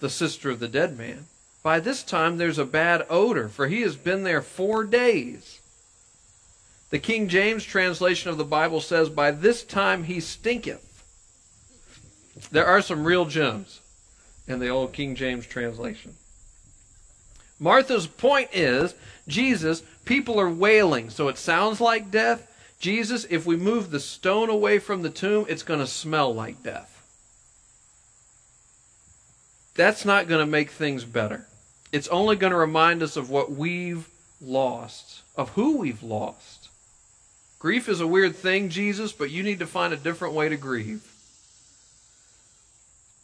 the 0.00 0.10
sister 0.10 0.50
of 0.50 0.58
the 0.58 0.66
dead 0.66 0.98
man, 0.98 1.26
by 1.62 1.78
this 1.78 2.02
time 2.02 2.36
there's 2.36 2.58
a 2.58 2.64
bad 2.64 3.06
odor, 3.08 3.48
for 3.48 3.68
he 3.68 3.82
has 3.82 3.94
been 3.94 4.24
there 4.24 4.42
four 4.42 4.82
days. 4.82 5.60
The 6.90 6.98
King 6.98 7.28
James 7.28 7.62
translation 7.62 8.28
of 8.28 8.38
the 8.38 8.44
Bible 8.44 8.80
says, 8.80 9.08
By 9.08 9.30
this 9.30 9.62
time 9.62 10.02
he 10.02 10.18
stinketh. 10.18 10.88
There 12.50 12.66
are 12.66 12.82
some 12.82 13.04
real 13.04 13.26
gems 13.26 13.81
in 14.46 14.58
the 14.58 14.68
old 14.68 14.92
King 14.92 15.14
James 15.14 15.46
translation. 15.46 16.14
Martha's 17.58 18.06
point 18.06 18.50
is 18.52 18.94
Jesus, 19.28 19.82
people 20.04 20.40
are 20.40 20.50
wailing, 20.50 21.10
so 21.10 21.28
it 21.28 21.38
sounds 21.38 21.80
like 21.80 22.10
death. 22.10 22.48
Jesus, 22.80 23.24
if 23.30 23.46
we 23.46 23.56
move 23.56 23.90
the 23.90 24.00
stone 24.00 24.50
away 24.50 24.80
from 24.80 25.02
the 25.02 25.10
tomb, 25.10 25.46
it's 25.48 25.62
going 25.62 25.78
to 25.78 25.86
smell 25.86 26.34
like 26.34 26.62
death. 26.64 26.88
That's 29.74 30.04
not 30.04 30.26
going 30.26 30.44
to 30.44 30.50
make 30.50 30.70
things 30.70 31.04
better. 31.04 31.46
It's 31.92 32.08
only 32.08 32.36
going 32.36 32.50
to 32.50 32.56
remind 32.56 33.02
us 33.02 33.16
of 33.16 33.30
what 33.30 33.52
we've 33.52 34.08
lost, 34.40 35.22
of 35.36 35.50
who 35.50 35.78
we've 35.78 36.02
lost. 36.02 36.68
Grief 37.58 37.88
is 37.88 38.00
a 38.00 38.06
weird 38.06 38.34
thing, 38.34 38.70
Jesus, 38.70 39.12
but 39.12 39.30
you 39.30 39.44
need 39.44 39.60
to 39.60 39.66
find 39.66 39.92
a 39.92 39.96
different 39.96 40.34
way 40.34 40.48
to 40.48 40.56
grieve. 40.56 41.11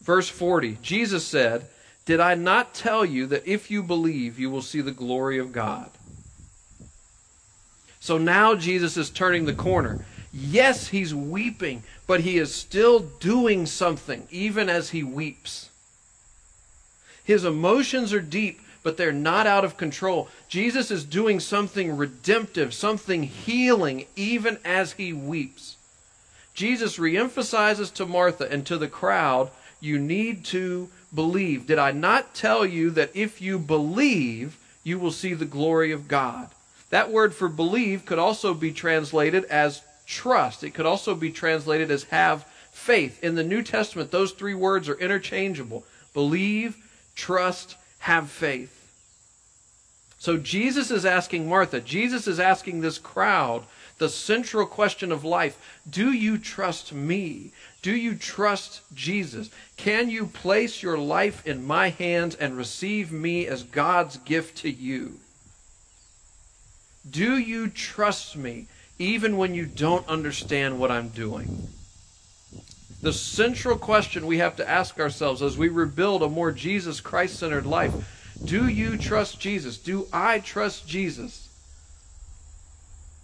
Verse 0.08 0.30
40 0.30 0.78
Jesus 0.80 1.26
said, 1.26 1.66
Did 2.06 2.18
I 2.18 2.34
not 2.34 2.72
tell 2.72 3.04
you 3.04 3.26
that 3.26 3.46
if 3.46 3.70
you 3.70 3.82
believe, 3.82 4.38
you 4.38 4.48
will 4.48 4.62
see 4.62 4.80
the 4.80 4.90
glory 4.90 5.38
of 5.38 5.52
God? 5.52 5.90
So 8.00 8.16
now 8.16 8.54
Jesus 8.54 8.96
is 8.96 9.10
turning 9.10 9.44
the 9.44 9.52
corner. 9.52 10.06
Yes, 10.32 10.88
he's 10.88 11.14
weeping, 11.14 11.82
but 12.06 12.20
he 12.20 12.38
is 12.38 12.54
still 12.54 13.00
doing 13.00 13.66
something, 13.66 14.26
even 14.30 14.70
as 14.70 14.88
he 14.88 15.02
weeps. 15.02 15.68
His 17.22 17.44
emotions 17.44 18.14
are 18.14 18.22
deep, 18.22 18.62
but 18.82 18.96
they're 18.96 19.12
not 19.12 19.46
out 19.46 19.66
of 19.66 19.76
control. 19.76 20.28
Jesus 20.48 20.90
is 20.90 21.04
doing 21.04 21.38
something 21.38 21.98
redemptive, 21.98 22.72
something 22.72 23.24
healing, 23.24 24.06
even 24.16 24.56
as 24.64 24.92
he 24.92 25.12
weeps. 25.12 25.76
Jesus 26.54 26.96
reemphasizes 26.96 27.92
to 27.92 28.06
Martha 28.06 28.50
and 28.50 28.64
to 28.64 28.78
the 28.78 28.88
crowd, 28.88 29.50
you 29.80 29.98
need 29.98 30.44
to 30.46 30.88
believe. 31.14 31.66
Did 31.66 31.78
I 31.78 31.92
not 31.92 32.34
tell 32.34 32.66
you 32.66 32.90
that 32.90 33.14
if 33.14 33.40
you 33.40 33.58
believe, 33.58 34.58
you 34.84 34.98
will 34.98 35.12
see 35.12 35.34
the 35.34 35.44
glory 35.44 35.92
of 35.92 36.08
God? 36.08 36.48
That 36.90 37.10
word 37.10 37.34
for 37.34 37.48
believe 37.48 38.06
could 38.06 38.18
also 38.18 38.54
be 38.54 38.72
translated 38.72 39.44
as 39.44 39.82
trust. 40.06 40.64
It 40.64 40.72
could 40.72 40.86
also 40.86 41.14
be 41.14 41.30
translated 41.30 41.90
as 41.90 42.04
have 42.04 42.44
faith. 42.72 43.22
In 43.22 43.34
the 43.34 43.44
New 43.44 43.62
Testament, 43.62 44.10
those 44.10 44.32
three 44.32 44.54
words 44.54 44.88
are 44.88 44.98
interchangeable 44.98 45.84
believe, 46.14 46.76
trust, 47.14 47.76
have 48.00 48.30
faith. 48.30 48.74
So 50.18 50.36
Jesus 50.36 50.90
is 50.90 51.04
asking 51.04 51.48
Martha, 51.48 51.80
Jesus 51.80 52.26
is 52.26 52.40
asking 52.40 52.80
this 52.80 52.98
crowd 52.98 53.62
the 53.98 54.08
central 54.08 54.66
question 54.66 55.12
of 55.12 55.24
life 55.24 55.80
Do 55.88 56.12
you 56.12 56.38
trust 56.38 56.92
me? 56.92 57.52
Do 57.82 57.94
you 57.94 58.14
trust 58.14 58.80
Jesus? 58.94 59.50
Can 59.76 60.10
you 60.10 60.26
place 60.26 60.82
your 60.82 60.98
life 60.98 61.46
in 61.46 61.66
my 61.66 61.90
hands 61.90 62.34
and 62.34 62.56
receive 62.56 63.12
me 63.12 63.46
as 63.46 63.62
God's 63.62 64.16
gift 64.18 64.58
to 64.58 64.70
you? 64.70 65.20
Do 67.08 67.38
you 67.38 67.68
trust 67.68 68.36
me 68.36 68.66
even 68.98 69.36
when 69.36 69.54
you 69.54 69.66
don't 69.66 70.08
understand 70.08 70.78
what 70.78 70.90
I'm 70.90 71.08
doing? 71.08 71.68
The 73.00 73.12
central 73.12 73.78
question 73.78 74.26
we 74.26 74.38
have 74.38 74.56
to 74.56 74.68
ask 74.68 74.98
ourselves 74.98 75.40
as 75.40 75.56
we 75.56 75.68
rebuild 75.68 76.22
a 76.22 76.28
more 76.28 76.50
Jesus 76.50 77.00
Christ 77.00 77.38
centered 77.38 77.64
life 77.64 77.94
do 78.44 78.68
you 78.68 78.96
trust 78.96 79.40
Jesus? 79.40 79.78
Do 79.78 80.06
I 80.12 80.38
trust 80.38 80.86
Jesus? 80.86 81.47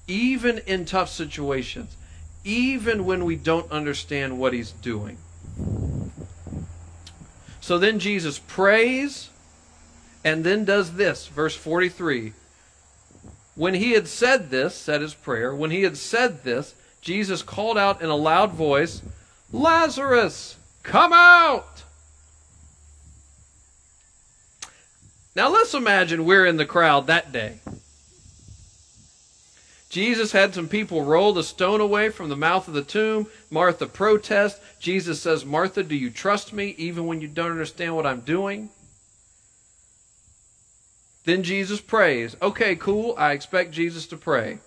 Even 0.06 0.58
in 0.66 0.84
tough 0.84 1.08
situations, 1.08 1.96
even 2.44 3.06
when 3.06 3.25
we 3.25 3.37
don't 3.37 3.70
understand 3.70 4.38
what 4.38 4.52
he's 4.52 4.70
doing. 4.70 5.16
So 7.61 7.78
then 7.78 7.99
Jesus 7.99 8.38
prays 8.38 9.30
and 10.23 10.44
then 10.44 10.64
does 10.64 10.94
this, 10.94 11.26
verse 11.28 11.56
43. 11.56 12.32
When 13.54 13.75
he 13.75 13.92
had 13.92 14.08
said 14.08 14.50
this, 14.50 14.75
said 14.75 15.00
his 15.00 15.14
prayer, 15.14 15.54
when 15.54 15.70
he 15.70 15.82
had 15.82 15.96
said 15.96 16.44
this, 16.44 16.75
Jesus 17.00 17.42
called 17.42 17.78
out 17.78 18.02
in 18.02 18.11
a 18.11 18.16
loud 18.16 18.52
voice, 18.52 19.02
Lazarus, 19.52 20.56
come 20.82 21.12
out! 21.12 21.84
Now 25.37 25.49
let's 25.49 25.75
imagine 25.75 26.25
we're 26.25 26.46
in 26.46 26.56
the 26.56 26.66
crowd 26.66 27.06
that 27.06 27.32
day. 27.32 27.61
Jesus 29.94 30.32
had 30.32 30.52
some 30.52 30.66
people 30.66 31.04
roll 31.04 31.32
the 31.32 31.44
stone 31.44 31.80
away 31.80 32.08
from 32.08 32.28
the 32.28 32.34
mouth 32.34 32.66
of 32.66 32.74
the 32.74 32.82
tomb. 32.82 33.28
Martha 33.48 33.86
protests. 33.86 34.58
Jesus 34.80 35.22
says, 35.22 35.44
Martha, 35.44 35.84
do 35.84 35.94
you 35.94 36.10
trust 36.10 36.52
me 36.52 36.74
even 36.76 37.06
when 37.06 37.20
you 37.20 37.28
don't 37.28 37.52
understand 37.52 37.94
what 37.94 38.04
I'm 38.04 38.22
doing? 38.22 38.70
Then 41.26 41.44
Jesus 41.44 41.80
prays. 41.80 42.35
Okay, 42.42 42.74
cool. 42.74 43.14
I 43.16 43.35
expect 43.35 43.70
Jesus 43.70 44.09
to 44.09 44.16
pray. 44.16 44.59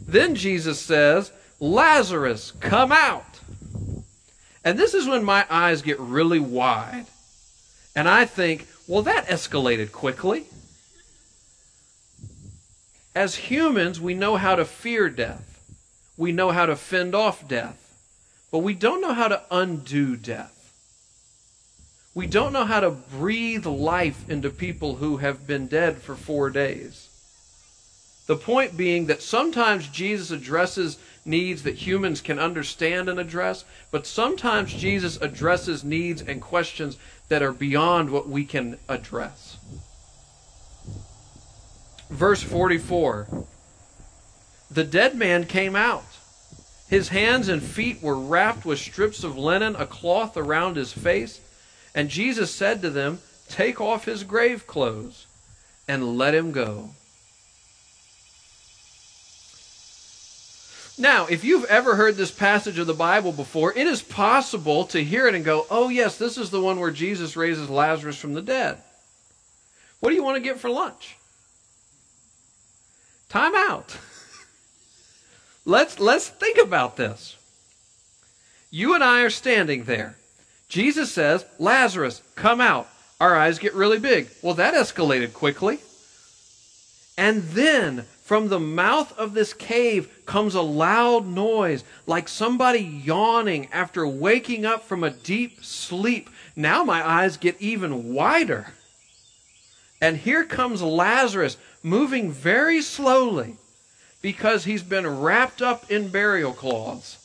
Then 0.00 0.34
Jesus 0.34 0.80
says, 0.80 1.30
Lazarus, 1.60 2.50
come 2.58 2.90
out. 2.90 3.38
And 4.64 4.76
this 4.76 4.92
is 4.92 5.06
when 5.06 5.22
my 5.22 5.46
eyes 5.48 5.82
get 5.82 6.00
really 6.00 6.40
wide. 6.40 7.06
And 7.94 8.08
I 8.08 8.24
think, 8.24 8.66
well, 8.88 9.02
that 9.02 9.28
escalated 9.28 9.92
quickly. 9.92 10.46
As 13.18 13.34
humans, 13.34 14.00
we 14.00 14.14
know 14.14 14.36
how 14.36 14.54
to 14.54 14.64
fear 14.64 15.10
death, 15.10 15.60
we 16.16 16.30
know 16.30 16.52
how 16.52 16.66
to 16.66 16.76
fend 16.76 17.16
off 17.16 17.48
death, 17.48 17.98
but 18.52 18.60
we 18.60 18.74
don't 18.74 19.00
know 19.00 19.12
how 19.12 19.26
to 19.26 19.42
undo 19.50 20.14
death. 20.14 20.72
We 22.14 22.28
don't 22.28 22.52
know 22.52 22.64
how 22.64 22.78
to 22.78 22.92
breathe 22.92 23.66
life 23.66 24.30
into 24.30 24.50
people 24.50 24.94
who 24.94 25.16
have 25.16 25.48
been 25.48 25.66
dead 25.66 25.98
for 25.98 26.14
four 26.14 26.48
days. 26.50 27.08
The 28.28 28.36
point 28.36 28.76
being 28.76 29.06
that 29.06 29.20
sometimes 29.20 29.88
Jesus 29.88 30.30
addresses 30.30 30.96
needs 31.24 31.64
that 31.64 31.74
humans 31.74 32.20
can 32.20 32.38
understand 32.38 33.08
and 33.08 33.18
address, 33.18 33.64
but 33.90 34.06
sometimes 34.06 34.72
Jesus 34.72 35.20
addresses 35.20 35.82
needs 35.82 36.22
and 36.22 36.40
questions 36.40 36.96
that 37.30 37.42
are 37.42 37.52
beyond 37.52 38.10
what 38.10 38.28
we 38.28 38.44
can 38.44 38.78
address. 38.88 39.57
Verse 42.10 42.42
44 42.42 43.26
The 44.70 44.84
dead 44.84 45.14
man 45.16 45.44
came 45.44 45.76
out. 45.76 46.04
His 46.88 47.08
hands 47.08 47.48
and 47.48 47.62
feet 47.62 48.02
were 48.02 48.18
wrapped 48.18 48.64
with 48.64 48.78
strips 48.78 49.22
of 49.22 49.36
linen, 49.36 49.76
a 49.76 49.86
cloth 49.86 50.36
around 50.36 50.76
his 50.76 50.92
face. 50.92 51.40
And 51.94 52.08
Jesus 52.08 52.54
said 52.54 52.80
to 52.80 52.90
them, 52.90 53.20
Take 53.48 53.80
off 53.80 54.06
his 54.06 54.24
grave 54.24 54.66
clothes 54.66 55.26
and 55.86 56.16
let 56.16 56.34
him 56.34 56.52
go. 56.52 56.90
Now, 60.98 61.26
if 61.26 61.44
you've 61.44 61.64
ever 61.66 61.94
heard 61.94 62.16
this 62.16 62.32
passage 62.32 62.78
of 62.78 62.88
the 62.88 62.94
Bible 62.94 63.30
before, 63.30 63.72
it 63.72 63.86
is 63.86 64.02
possible 64.02 64.84
to 64.86 65.04
hear 65.04 65.28
it 65.28 65.34
and 65.34 65.44
go, 65.44 65.64
oh, 65.70 65.90
yes, 65.90 66.18
this 66.18 66.36
is 66.36 66.50
the 66.50 66.60
one 66.60 66.80
where 66.80 66.90
Jesus 66.90 67.36
raises 67.36 67.70
Lazarus 67.70 68.18
from 68.18 68.34
the 68.34 68.42
dead. 68.42 68.78
What 70.00 70.10
do 70.10 70.16
you 70.16 70.24
want 70.24 70.36
to 70.36 70.42
get 70.42 70.58
for 70.58 70.68
lunch? 70.68 71.17
Time 73.28 73.54
out. 73.54 73.96
let's, 75.64 76.00
let's 76.00 76.28
think 76.28 76.58
about 76.58 76.96
this. 76.96 77.36
You 78.70 78.94
and 78.94 79.02
I 79.02 79.22
are 79.22 79.30
standing 79.30 79.84
there. 79.84 80.16
Jesus 80.68 81.12
says, 81.12 81.44
Lazarus, 81.58 82.22
come 82.34 82.60
out. 82.60 82.88
Our 83.20 83.34
eyes 83.36 83.58
get 83.58 83.74
really 83.74 83.98
big. 83.98 84.28
Well, 84.42 84.54
that 84.54 84.74
escalated 84.74 85.32
quickly. 85.32 85.78
And 87.16 87.42
then 87.42 88.04
from 88.22 88.48
the 88.48 88.60
mouth 88.60 89.18
of 89.18 89.32
this 89.32 89.54
cave 89.54 90.24
comes 90.26 90.54
a 90.54 90.60
loud 90.62 91.26
noise, 91.26 91.82
like 92.06 92.28
somebody 92.28 92.80
yawning 92.80 93.68
after 93.72 94.06
waking 94.06 94.66
up 94.66 94.84
from 94.84 95.02
a 95.02 95.10
deep 95.10 95.64
sleep. 95.64 96.28
Now 96.54 96.84
my 96.84 97.06
eyes 97.06 97.38
get 97.38 97.60
even 97.60 98.12
wider. 98.12 98.74
And 100.00 100.16
here 100.16 100.44
comes 100.44 100.80
Lazarus 100.82 101.56
moving 101.82 102.30
very 102.30 102.82
slowly 102.82 103.56
because 104.20 104.64
he's 104.64 104.82
been 104.82 105.20
wrapped 105.20 105.62
up 105.62 105.90
in 105.90 106.08
burial 106.08 106.52
cloths. 106.52 107.16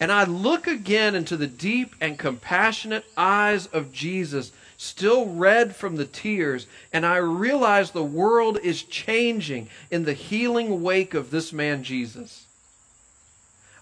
And 0.00 0.10
I 0.10 0.24
look 0.24 0.66
again 0.66 1.14
into 1.14 1.36
the 1.36 1.46
deep 1.46 1.94
and 2.00 2.18
compassionate 2.18 3.04
eyes 3.16 3.66
of 3.66 3.92
Jesus, 3.92 4.50
still 4.78 5.26
red 5.26 5.76
from 5.76 5.96
the 5.96 6.06
tears, 6.06 6.66
and 6.90 7.04
I 7.04 7.16
realize 7.16 7.90
the 7.90 8.02
world 8.02 8.58
is 8.62 8.82
changing 8.82 9.68
in 9.90 10.04
the 10.04 10.14
healing 10.14 10.82
wake 10.82 11.12
of 11.12 11.30
this 11.30 11.52
man 11.52 11.84
Jesus. 11.84 12.46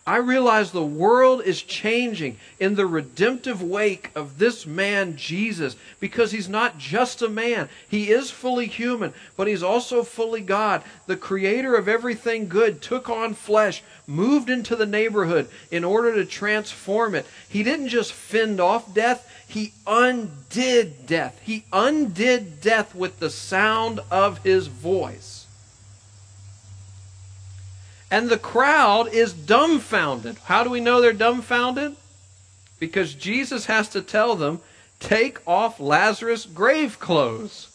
I 0.09 0.17
realize 0.17 0.73
the 0.73 0.83
world 0.83 1.43
is 1.43 1.61
changing 1.61 2.39
in 2.59 2.77
the 2.77 2.87
redemptive 2.87 3.63
wake 3.63 4.11
of 4.15 4.39
this 4.39 4.65
man, 4.65 5.17
Jesus, 5.19 5.77
because 6.01 6.33
he's 6.33 6.49
not 6.49 6.79
just 6.79 7.21
a 7.21 7.29
man. 7.29 7.69
He 7.87 8.11
is 8.11 8.31
fully 8.31 8.69
human, 8.69 9.13
but 9.37 9.49
he's 9.49 9.63
also 9.63 10.03
fully 10.03 10.41
God. 10.41 10.83
The 11.07 11.19
creator 11.19 11.75
of 11.75 11.89
everything 11.89 12.49
good 12.49 12.81
took 12.81 13.11
on 13.11 13.35
flesh, 13.35 13.83
moved 14.07 14.49
into 14.49 14.75
the 14.75 14.87
neighborhood 14.87 15.51
in 15.71 15.85
order 15.85 16.15
to 16.15 16.25
transform 16.25 17.15
it. 17.15 17.27
He 17.47 17.63
didn't 17.63 17.89
just 17.89 18.15
fend 18.15 18.61
off 18.61 18.95
death, 18.95 19.31
he 19.47 19.75
undid 19.87 21.07
death. 21.07 21.39
He 21.43 21.65
undid 21.71 22.63
death 22.63 22.95
with 22.95 23.21
the 23.21 23.29
sound 23.29 24.01
of 24.11 24.39
his 24.39 24.69
voice. 24.69 25.48
And 28.11 28.29
the 28.29 28.39
crowd 28.39 29.13
is 29.13 29.33
dumbfounded. 29.33 30.39
How 30.45 30.65
do 30.65 30.71
we 30.71 30.81
know 30.81 31.01
they're 31.01 31.13
dumbfounded? 31.13 31.97
Because 32.79 33.15
Jesus 33.15 33.67
has 33.67 33.89
to 33.91 34.01
tell 34.01 34.35
them, 34.35 34.61
take 34.99 35.47
off 35.47 35.79
Lazarus' 35.79 36.47
grave 36.47 36.99
clothes. 36.99 37.69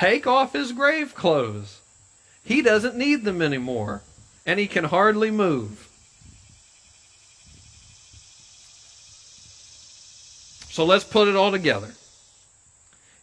take 0.00 0.26
off 0.26 0.54
his 0.54 0.72
grave 0.72 1.14
clothes. 1.14 1.82
He 2.42 2.62
doesn't 2.62 2.96
need 2.96 3.24
them 3.24 3.42
anymore, 3.42 4.00
and 4.46 4.58
he 4.58 4.66
can 4.66 4.84
hardly 4.84 5.30
move. 5.30 5.86
So 10.70 10.86
let's 10.86 11.04
put 11.04 11.28
it 11.28 11.36
all 11.36 11.50
together. 11.50 11.92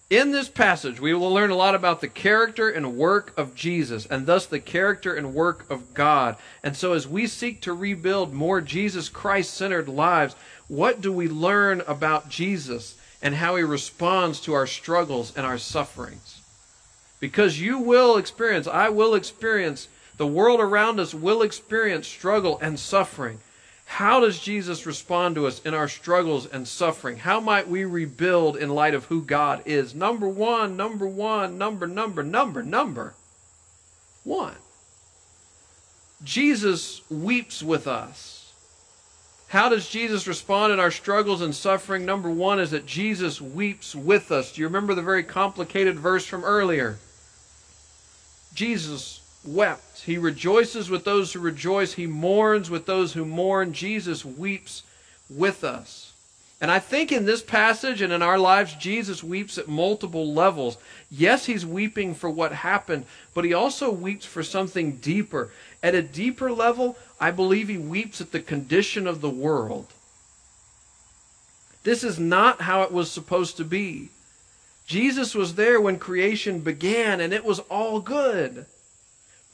In 0.09 0.31
this 0.31 0.47
passage, 0.47 1.01
we 1.01 1.13
will 1.13 1.33
learn 1.33 1.49
a 1.49 1.55
lot 1.55 1.75
about 1.75 1.99
the 1.99 2.07
character 2.07 2.69
and 2.69 2.95
work 2.95 3.33
of 3.37 3.53
Jesus, 3.53 4.05
and 4.05 4.25
thus 4.25 4.45
the 4.45 4.61
character 4.61 5.13
and 5.13 5.33
work 5.33 5.69
of 5.69 5.93
God. 5.93 6.37
And 6.63 6.77
so, 6.77 6.93
as 6.93 7.05
we 7.05 7.27
seek 7.27 7.59
to 7.61 7.73
rebuild 7.73 8.33
more 8.33 8.61
Jesus 8.61 9.09
Christ 9.09 9.53
centered 9.53 9.89
lives, 9.89 10.33
what 10.69 11.01
do 11.01 11.11
we 11.11 11.27
learn 11.27 11.81
about 11.87 12.29
Jesus 12.29 12.95
and 13.21 13.35
how 13.35 13.57
he 13.57 13.63
responds 13.63 14.39
to 14.41 14.53
our 14.53 14.65
struggles 14.65 15.35
and 15.35 15.45
our 15.45 15.57
sufferings? 15.57 16.39
Because 17.19 17.59
you 17.59 17.79
will 17.79 18.15
experience, 18.15 18.65
I 18.65 18.87
will 18.87 19.13
experience, 19.13 19.89
the 20.15 20.25
world 20.25 20.61
around 20.61 21.01
us 21.01 21.13
will 21.13 21.41
experience 21.41 22.07
struggle 22.07 22.57
and 22.61 22.79
suffering. 22.79 23.39
How 23.87 24.19
does 24.19 24.39
Jesus 24.39 24.85
respond 24.85 25.35
to 25.35 25.47
us 25.47 25.61
in 25.61 25.73
our 25.73 25.87
struggles 25.87 26.45
and 26.45 26.67
suffering? 26.67 27.17
How 27.17 27.39
might 27.39 27.67
we 27.67 27.85
rebuild 27.85 28.57
in 28.57 28.69
light 28.69 28.93
of 28.93 29.05
who 29.05 29.23
God 29.23 29.63
is? 29.65 29.95
Number 29.95 30.27
one, 30.27 30.77
number 30.77 31.07
one, 31.07 31.57
number, 31.57 31.87
number, 31.87 32.21
number, 32.21 32.61
number 32.61 33.15
one. 34.23 34.55
Jesus 36.23 37.01
weeps 37.09 37.63
with 37.63 37.87
us. 37.87 38.51
How 39.47 39.69
does 39.69 39.89
Jesus 39.89 40.27
respond 40.27 40.73
in 40.73 40.79
our 40.79 40.91
struggles 40.91 41.41
and 41.41 41.55
suffering? 41.55 42.05
Number 42.05 42.29
one 42.29 42.59
is 42.59 42.71
that 42.71 42.85
Jesus 42.85 43.41
weeps 43.41 43.95
with 43.95 44.31
us. 44.31 44.51
Do 44.51 44.61
you 44.61 44.67
remember 44.67 44.93
the 44.93 45.01
very 45.01 45.23
complicated 45.23 45.97
verse 45.97 46.25
from 46.25 46.43
earlier? 46.43 46.99
Jesus 48.53 49.21
wept. 49.45 50.01
He 50.01 50.17
rejoices 50.17 50.89
with 50.89 51.03
those 51.03 51.33
who 51.33 51.39
rejoice. 51.39 51.93
He 51.93 52.07
mourns 52.07 52.69
with 52.69 52.85
those 52.85 53.13
who 53.13 53.25
mourn. 53.25 53.73
Jesus 53.73 54.25
weeps 54.25 54.83
with 55.29 55.63
us. 55.63 56.13
And 56.59 56.71
I 56.71 56.79
think 56.79 57.11
in 57.11 57.25
this 57.25 57.43
passage 57.43 58.01
and 58.01 58.11
in 58.11 58.23
our 58.23 58.39
lives, 58.39 58.73
Jesus 58.73 59.23
weeps 59.23 59.57
at 59.57 59.67
multiple 59.67 60.33
levels. 60.33 60.77
Yes, 61.11 61.45
he's 61.45 61.65
weeping 61.65 62.15
for 62.15 62.29
what 62.29 62.51
happened, 62.51 63.05
but 63.35 63.45
he 63.45 63.53
also 63.53 63.91
weeps 63.91 64.25
for 64.25 64.41
something 64.41 64.93
deeper. 64.93 65.51
At 65.83 65.93
a 65.93 66.01
deeper 66.01 66.51
level, 66.51 66.97
I 67.19 67.29
believe 67.29 67.67
he 67.67 67.77
weeps 67.77 68.21
at 68.21 68.31
the 68.31 68.39
condition 68.39 69.05
of 69.05 69.21
the 69.21 69.29
world. 69.29 69.87
This 71.83 72.03
is 72.03 72.17
not 72.17 72.61
how 72.61 72.81
it 72.81 72.91
was 72.91 73.11
supposed 73.11 73.57
to 73.57 73.63
be. 73.63 74.09
Jesus 74.87 75.35
was 75.35 75.55
there 75.55 75.79
when 75.79 75.99
creation 75.99 76.61
began, 76.61 77.21
and 77.21 77.33
it 77.33 77.45
was 77.45 77.59
all 77.69 77.99
good. 77.99 78.65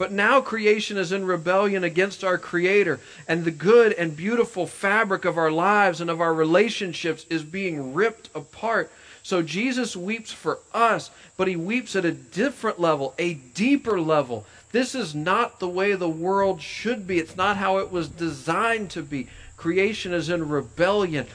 But 0.03 0.11
now 0.11 0.41
creation 0.41 0.97
is 0.97 1.13
in 1.13 1.25
rebellion 1.25 1.85
against 1.85 2.25
our 2.25 2.37
Creator, 2.37 2.99
and 3.25 3.45
the 3.45 3.51
good 3.51 3.93
and 3.93 4.17
beautiful 4.17 4.67
fabric 4.67 5.23
of 5.23 5.37
our 5.37 5.49
lives 5.49 6.01
and 6.01 6.09
of 6.09 6.19
our 6.19 6.33
relationships 6.33 7.25
is 7.29 7.41
being 7.43 7.93
ripped 7.93 8.29
apart. 8.35 8.91
So 9.23 9.41
Jesus 9.41 9.95
weeps 9.95 10.33
for 10.33 10.59
us, 10.73 11.09
but 11.37 11.47
he 11.47 11.55
weeps 11.55 11.95
at 11.95 12.03
a 12.03 12.11
different 12.11 12.81
level, 12.81 13.15
a 13.17 13.35
deeper 13.35 13.97
level. 13.97 14.45
This 14.73 14.93
is 14.93 15.15
not 15.15 15.61
the 15.61 15.69
way 15.69 15.93
the 15.93 16.09
world 16.09 16.61
should 16.61 17.07
be. 17.07 17.17
It's 17.17 17.37
not 17.37 17.55
how 17.55 17.77
it 17.77 17.89
was 17.89 18.09
designed 18.09 18.89
to 18.89 19.03
be. 19.03 19.29
Creation 19.55 20.11
is 20.11 20.27
in 20.27 20.49
rebellion, 20.49 21.27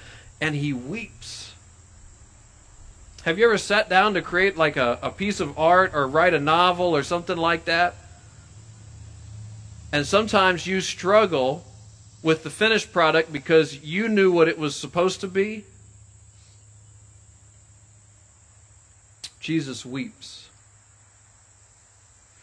and 0.43 0.55
he 0.55 0.75
weeps. 0.75 1.55
Have 3.23 3.39
you 3.39 3.47
ever 3.47 3.57
sat 3.57 3.89
down 3.89 4.13
to 4.13 4.21
create 4.21 4.59
like 4.59 4.77
a, 4.77 4.99
a 5.01 5.11
piece 5.11 5.41
of 5.41 5.59
art 5.59 5.95
or 5.95 6.07
write 6.07 6.35
a 6.35 6.39
novel 6.39 6.95
or 6.95 7.03
something 7.03 7.39
like 7.39 7.65
that? 7.65 7.95
And 9.93 10.07
sometimes 10.07 10.67
you 10.67 10.81
struggle 10.81 11.65
with 12.23 12.43
the 12.43 12.51
finished 12.51 12.93
product 12.93 13.33
because 13.33 13.83
you 13.83 14.09
knew 14.09 14.31
what 14.31 14.49
it 14.49 14.59
was 14.59 14.77
supposed 14.77 15.21
to 15.21 15.29
be. 15.29 15.65
Jesus 19.41 19.87
weeps. 19.87 20.49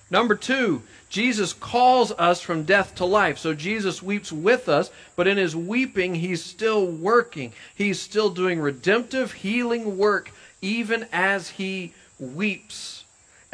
Number 0.10 0.36
two, 0.36 0.84
Jesus 1.10 1.54
calls 1.54 2.12
us 2.14 2.42
from 2.42 2.64
death 2.64 2.96
to 2.96 3.06
life. 3.06 3.38
So 3.38 3.54
Jesus 3.54 4.04
weeps 4.04 4.32
with 4.32 4.70
us, 4.70 4.92
but 5.16 5.28
in 5.28 5.38
his 5.38 5.56
weeping, 5.56 6.16
he's 6.16 6.44
still 6.44 6.86
working. 6.86 7.54
He's 7.76 8.00
still 8.00 8.30
doing 8.30 8.60
redemptive, 8.60 9.34
healing 9.34 9.98
work, 9.98 10.32
even 10.62 11.08
as 11.12 11.50
he 11.50 11.94
weeps. 12.20 13.05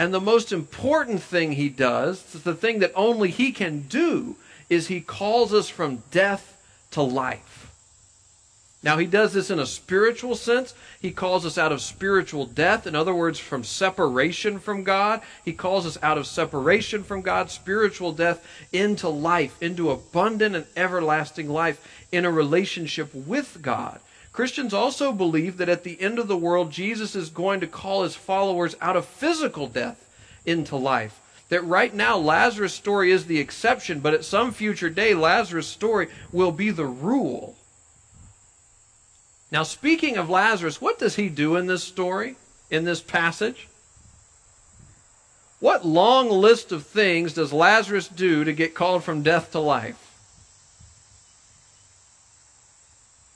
And 0.02 0.12
the 0.12 0.20
most 0.20 0.52
important 0.52 1.22
thing 1.22 1.52
he 1.52 1.70
does, 1.70 2.24
the 2.24 2.56
thing 2.56 2.80
that 2.80 2.92
only 2.96 3.30
he 3.30 3.52
can 3.52 3.82
do, 3.82 4.36
is 4.68 4.88
he 4.88 5.00
calls 5.00 5.54
us 5.54 5.70
from 5.70 6.02
death 6.10 6.58
to 6.90 7.04
life. 7.04 7.72
Now, 8.82 8.98
he 8.98 9.06
does 9.06 9.32
this 9.34 9.52
in 9.52 9.60
a 9.60 9.66
spiritual 9.68 10.34
sense. 10.34 10.74
He 11.00 11.12
calls 11.12 11.46
us 11.46 11.60
out 11.60 11.72
of 11.72 11.84
spiritual 11.84 12.48
death. 12.48 12.88
In 12.88 12.96
other 12.96 13.14
words, 13.14 13.38
from 13.38 13.64
separation 13.64 14.58
from 14.58 14.84
God. 14.84 15.22
He 15.46 15.54
calls 15.54 15.86
us 15.86 16.00
out 16.02 16.18
of 16.18 16.26
separation 16.26 17.04
from 17.04 17.22
God, 17.22 17.52
spiritual 17.52 18.12
death, 18.12 18.44
into 18.74 19.08
life, 19.08 19.56
into 19.62 19.92
abundant 19.92 20.56
and 20.56 20.66
everlasting 20.76 21.48
life 21.48 21.80
in 22.12 22.26
a 22.26 22.32
relationship 22.32 23.14
with 23.14 23.60
God. 23.62 24.00
Christians 24.34 24.74
also 24.74 25.12
believe 25.12 25.58
that 25.58 25.70
at 25.70 25.84
the 25.84 26.00
end 26.00 26.18
of 26.18 26.28
the 26.28 26.38
world, 26.38 26.72
Jesus 26.72 27.16
is 27.16 27.30
going 27.30 27.60
to 27.60 27.68
call 27.68 28.04
his 28.04 28.16
followers 28.16 28.76
out 28.80 28.96
of 28.96 29.06
physical 29.06 29.68
death 29.68 30.10
into 30.46 30.76
life. 30.76 31.20
That 31.50 31.66
right 31.66 31.94
now, 31.94 32.18
Lazarus' 32.18 32.74
story 32.74 33.12
is 33.12 33.26
the 33.26 33.40
exception, 33.40 34.00
but 34.00 34.14
at 34.14 34.24
some 34.24 34.54
future 34.54 34.90
day, 34.90 35.14
Lazarus' 35.14 35.68
story 35.68 36.08
will 36.32 36.54
be 36.54 36.70
the 36.70 36.86
rule. 36.86 37.58
Now, 39.52 39.64
speaking 39.64 40.16
of 40.16 40.30
Lazarus, 40.30 40.80
what 40.80 40.98
does 40.98 41.18
he 41.18 41.28
do 41.28 41.58
in 41.58 41.66
this 41.66 41.84
story, 41.84 42.38
in 42.70 42.86
this 42.86 43.02
passage? 43.02 43.68
What 45.60 45.86
long 45.86 46.30
list 46.30 46.72
of 46.72 46.88
things 46.88 47.34
does 47.34 47.52
Lazarus 47.52 48.08
do 48.08 48.46
to 48.46 48.54
get 48.54 48.74
called 48.74 49.04
from 49.04 49.22
death 49.22 49.52
to 49.52 49.60
life? 49.60 50.01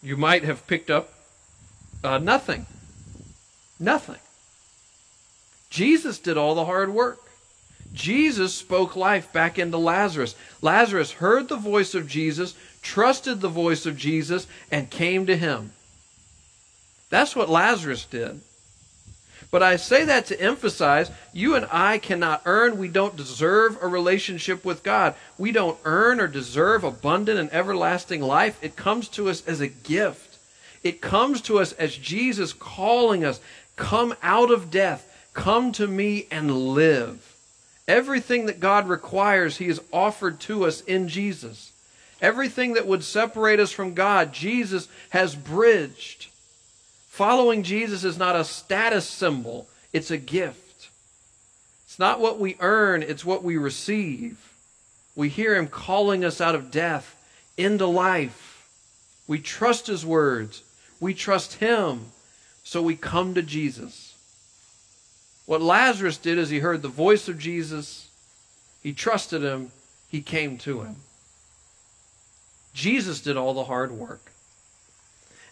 You 0.05 0.15
might 0.15 0.43
have 0.43 0.67
picked 0.67 0.91
up 0.91 1.11
uh, 2.03 2.19
nothing. 2.19 2.67
Nothing. 3.79 4.19
Jesus 5.71 6.19
did 6.19 6.37
all 6.37 6.53
the 6.53 6.65
hard 6.65 6.93
work. 6.93 7.19
Jesus 7.91 8.53
spoke 8.53 8.95
life 8.95 9.33
back 9.33 9.57
into 9.57 9.77
Lazarus. 9.77 10.35
Lazarus 10.61 11.13
heard 11.13 11.47
the 11.47 11.55
voice 11.55 11.95
of 11.95 12.07
Jesus, 12.07 12.53
trusted 12.83 13.41
the 13.41 13.49
voice 13.49 13.85
of 13.85 13.97
Jesus, 13.97 14.45
and 14.69 14.89
came 14.89 15.25
to 15.25 15.35
him. 15.35 15.71
That's 17.09 17.35
what 17.35 17.49
Lazarus 17.49 18.05
did. 18.05 18.41
But 19.51 19.63
I 19.63 19.75
say 19.75 20.05
that 20.05 20.25
to 20.27 20.41
emphasize 20.41 21.11
you 21.33 21.55
and 21.55 21.67
I 21.71 21.97
cannot 21.97 22.41
earn, 22.45 22.77
we 22.77 22.87
don't 22.87 23.15
deserve 23.15 23.77
a 23.81 23.87
relationship 23.87 24.65
with 24.65 24.83
God. 24.83 25.15
We 25.37 25.51
don't 25.51 25.77
earn 25.85 26.19
or 26.19 26.27
deserve 26.27 26.83
abundant 26.83 27.39
and 27.39 27.53
everlasting 27.53 28.21
life. 28.21 28.57
It 28.61 28.75
comes 28.75 29.07
to 29.09 29.29
us 29.29 29.45
as 29.47 29.61
a 29.61 29.67
gift. 29.67 30.37
It 30.83 31.01
comes 31.01 31.41
to 31.41 31.59
us 31.59 31.73
as 31.73 31.95
Jesus 31.95 32.53
calling 32.53 33.23
us, 33.23 33.39
come 33.75 34.13
out 34.21 34.51
of 34.51 34.69
death, 34.69 35.29
come 35.33 35.71
to 35.73 35.87
me 35.87 36.27
and 36.29 36.73
live. 36.73 37.35
Everything 37.87 38.47
that 38.47 38.59
God 38.59 38.87
requires, 38.87 39.57
He 39.57 39.67
has 39.67 39.81
offered 39.91 40.39
to 40.41 40.65
us 40.65 40.81
in 40.81 41.07
Jesus. 41.07 41.71
Everything 42.21 42.73
that 42.73 42.87
would 42.87 43.03
separate 43.03 43.59
us 43.59 43.71
from 43.71 43.93
God, 43.93 44.33
Jesus 44.33 44.87
has 45.09 45.35
bridged. 45.35 46.27
Following 47.15 47.63
Jesus 47.63 48.03
is 48.03 48.17
not 48.17 48.35
a 48.35 48.43
status 48.43 49.07
symbol, 49.07 49.69
it's 49.93 50.11
a 50.11 50.17
gift. 50.17 50.89
It's 51.85 51.97
not 51.97 52.19
what 52.19 52.39
we 52.41 52.57
earn, 52.59 53.03
it's 53.03 53.23
what 53.23 53.41
we 53.41 53.55
receive. 53.55 54.37
We 55.15 55.29
hear 55.29 55.55
him 55.55 55.67
calling 55.67 56.25
us 56.25 56.41
out 56.41 56.55
of 56.55 56.71
death 56.71 57.15
into 57.55 57.85
life. 57.85 58.67
We 59.27 59.39
trust 59.39 59.87
his 59.87 60.05
words. 60.05 60.61
We 60.99 61.13
trust 61.13 61.53
him. 61.53 62.07
So 62.65 62.81
we 62.81 62.97
come 62.97 63.33
to 63.35 63.41
Jesus. 63.41 64.13
What 65.45 65.61
Lazarus 65.61 66.17
did 66.17 66.37
is 66.37 66.49
he 66.49 66.59
heard 66.59 66.81
the 66.81 66.89
voice 66.89 67.29
of 67.29 67.39
Jesus, 67.39 68.09
he 68.83 68.91
trusted 68.91 69.41
him, 69.41 69.71
he 70.09 70.19
came 70.19 70.57
to 70.57 70.81
him. 70.81 70.97
Jesus 72.73 73.21
did 73.21 73.37
all 73.37 73.53
the 73.53 73.63
hard 73.63 73.93
work. 73.93 74.33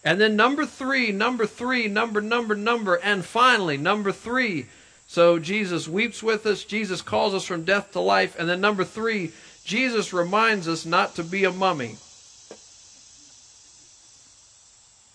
And 0.03 0.19
then 0.19 0.35
number 0.35 0.65
three, 0.65 1.11
number 1.11 1.45
three, 1.45 1.87
number, 1.87 2.19
number, 2.19 2.55
number, 2.55 2.95
and 2.95 3.23
finally, 3.23 3.77
number 3.77 4.11
three. 4.11 4.67
So 5.07 5.39
Jesus 5.39 5.87
weeps 5.87 6.21
with 6.21 6.45
us. 6.45 6.63
Jesus 6.63 7.01
calls 7.01 7.33
us 7.33 7.45
from 7.45 7.63
death 7.63 7.91
to 7.93 7.99
life. 7.99 8.37
And 8.37 8.49
then 8.49 8.59
number 8.59 8.83
three, 8.83 9.31
Jesus 9.63 10.11
reminds 10.11 10.67
us 10.67 10.85
not 10.85 11.15
to 11.15 11.23
be 11.23 11.45
a 11.45 11.51
mummy. 11.51 11.95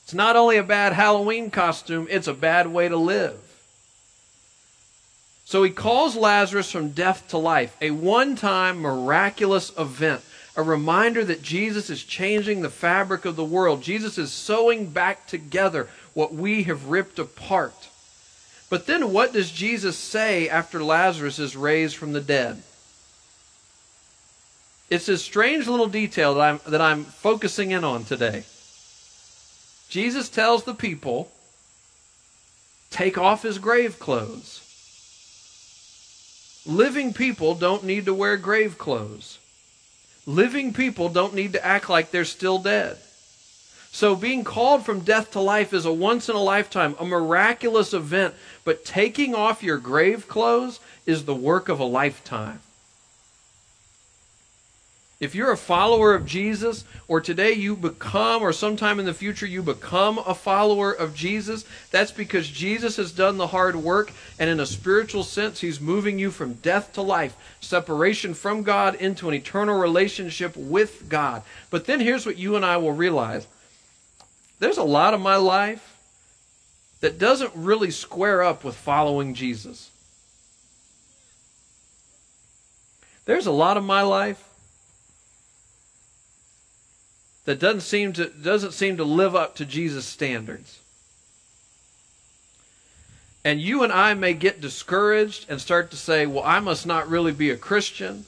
It's 0.04 0.14
not 0.14 0.36
only 0.36 0.56
a 0.56 0.62
bad 0.62 0.94
Halloween 0.94 1.50
costume, 1.50 2.06
it's 2.08 2.28
a 2.28 2.32
bad 2.32 2.68
way 2.68 2.88
to 2.88 2.96
live. 2.96 3.38
So 5.44 5.62
he 5.62 5.70
calls 5.70 6.16
Lazarus 6.16 6.70
from 6.70 6.90
death 6.90 7.28
to 7.28 7.38
life, 7.38 7.76
a 7.80 7.90
one 7.90 8.36
time 8.36 8.80
miraculous 8.80 9.70
event, 9.78 10.22
a 10.58 10.62
reminder 10.62 11.24
that 11.24 11.40
Jesus 11.40 11.88
is 11.88 12.02
changing 12.02 12.62
the 12.62 12.68
fabric 12.68 13.24
of 13.24 13.36
the 13.36 13.44
world. 13.44 13.80
Jesus 13.80 14.18
is 14.18 14.32
sewing 14.32 14.86
back 14.86 15.28
together 15.28 15.88
what 16.14 16.34
we 16.34 16.64
have 16.64 16.88
ripped 16.88 17.20
apart. 17.20 17.88
But 18.68 18.86
then 18.86 19.12
what 19.12 19.32
does 19.32 19.52
Jesus 19.52 19.96
say 19.96 20.48
after 20.48 20.82
Lazarus 20.82 21.38
is 21.38 21.56
raised 21.56 21.94
from 21.94 22.12
the 22.12 22.20
dead? 22.20 22.60
It's 24.90 25.06
this 25.06 25.22
strange 25.22 25.68
little 25.68 25.86
detail 25.86 26.34
that 26.34 26.40
I'm, 26.40 26.60
that 26.66 26.80
I'm 26.80 27.04
focusing 27.04 27.70
in 27.70 27.84
on 27.84 28.02
today. 28.02 28.42
Jesus 29.88 30.28
tells 30.28 30.64
the 30.64 30.74
people, 30.74 31.30
take 32.90 33.16
off 33.16 33.44
his 33.44 33.58
grave 33.58 34.00
clothes. 34.00 34.64
Living 36.66 37.12
people 37.12 37.54
don't 37.54 37.84
need 37.84 38.06
to 38.06 38.12
wear 38.12 38.36
grave 38.36 38.76
clothes. 38.76 39.38
Living 40.28 40.74
people 40.74 41.08
don't 41.08 41.32
need 41.32 41.54
to 41.54 41.64
act 41.64 41.88
like 41.88 42.10
they're 42.10 42.26
still 42.26 42.58
dead. 42.58 42.98
So 43.90 44.14
being 44.14 44.44
called 44.44 44.84
from 44.84 45.00
death 45.00 45.30
to 45.30 45.40
life 45.40 45.72
is 45.72 45.86
a 45.86 45.92
once 45.92 46.28
in 46.28 46.36
a 46.36 46.42
lifetime, 46.42 46.94
a 47.00 47.06
miraculous 47.06 47.94
event, 47.94 48.34
but 48.62 48.84
taking 48.84 49.34
off 49.34 49.62
your 49.62 49.78
grave 49.78 50.28
clothes 50.28 50.80
is 51.06 51.24
the 51.24 51.34
work 51.34 51.70
of 51.70 51.80
a 51.80 51.84
lifetime. 51.84 52.60
If 55.20 55.34
you're 55.34 55.50
a 55.50 55.56
follower 55.56 56.14
of 56.14 56.26
Jesus, 56.26 56.84
or 57.08 57.20
today 57.20 57.52
you 57.52 57.74
become, 57.74 58.40
or 58.40 58.52
sometime 58.52 59.00
in 59.00 59.06
the 59.06 59.12
future 59.12 59.46
you 59.46 59.64
become 59.64 60.18
a 60.18 60.32
follower 60.32 60.92
of 60.92 61.12
Jesus, 61.12 61.64
that's 61.90 62.12
because 62.12 62.48
Jesus 62.48 62.96
has 62.98 63.10
done 63.10 63.36
the 63.36 63.48
hard 63.48 63.74
work, 63.74 64.12
and 64.38 64.48
in 64.48 64.60
a 64.60 64.66
spiritual 64.66 65.24
sense, 65.24 65.60
He's 65.60 65.80
moving 65.80 66.20
you 66.20 66.30
from 66.30 66.54
death 66.54 66.92
to 66.92 67.02
life, 67.02 67.36
separation 67.60 68.32
from 68.32 68.62
God 68.62 68.94
into 68.94 69.28
an 69.28 69.34
eternal 69.34 69.76
relationship 69.76 70.56
with 70.56 71.08
God. 71.08 71.42
But 71.68 71.86
then 71.86 71.98
here's 71.98 72.24
what 72.24 72.38
you 72.38 72.54
and 72.54 72.64
I 72.64 72.76
will 72.76 72.92
realize 72.92 73.48
there's 74.60 74.78
a 74.78 74.84
lot 74.84 75.14
of 75.14 75.20
my 75.20 75.36
life 75.36 75.96
that 77.00 77.18
doesn't 77.18 77.52
really 77.56 77.90
square 77.90 78.44
up 78.44 78.62
with 78.62 78.76
following 78.76 79.34
Jesus. 79.34 79.90
There's 83.24 83.46
a 83.46 83.52
lot 83.52 83.76
of 83.76 83.84
my 83.84 84.02
life 84.02 84.47
that 87.48 87.58
doesn't 87.58 87.80
seem 87.80 88.12
to 88.12 88.26
doesn't 88.26 88.72
seem 88.72 88.98
to 88.98 89.04
live 89.04 89.34
up 89.34 89.56
to 89.56 89.64
Jesus 89.64 90.04
standards. 90.04 90.80
And 93.42 93.58
you 93.58 93.82
and 93.82 93.90
I 93.90 94.12
may 94.12 94.34
get 94.34 94.60
discouraged 94.60 95.46
and 95.48 95.58
start 95.58 95.90
to 95.92 95.96
say, 95.96 96.26
"Well, 96.26 96.44
I 96.44 96.60
must 96.60 96.84
not 96.84 97.08
really 97.08 97.32
be 97.32 97.48
a 97.48 97.56
Christian." 97.56 98.26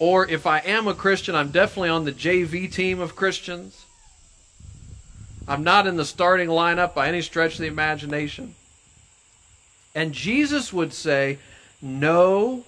Or 0.00 0.28
if 0.28 0.48
I 0.48 0.58
am 0.58 0.88
a 0.88 0.94
Christian, 0.94 1.36
I'm 1.36 1.52
definitely 1.52 1.90
on 1.90 2.04
the 2.04 2.10
JV 2.10 2.66
team 2.66 2.98
of 2.98 3.14
Christians. 3.14 3.84
I'm 5.46 5.62
not 5.62 5.86
in 5.86 5.94
the 5.94 6.04
starting 6.04 6.48
lineup 6.48 6.94
by 6.94 7.06
any 7.06 7.22
stretch 7.22 7.52
of 7.52 7.60
the 7.60 7.68
imagination. 7.68 8.56
And 9.94 10.12
Jesus 10.12 10.72
would 10.72 10.92
say, 10.92 11.38
No, 11.80 12.64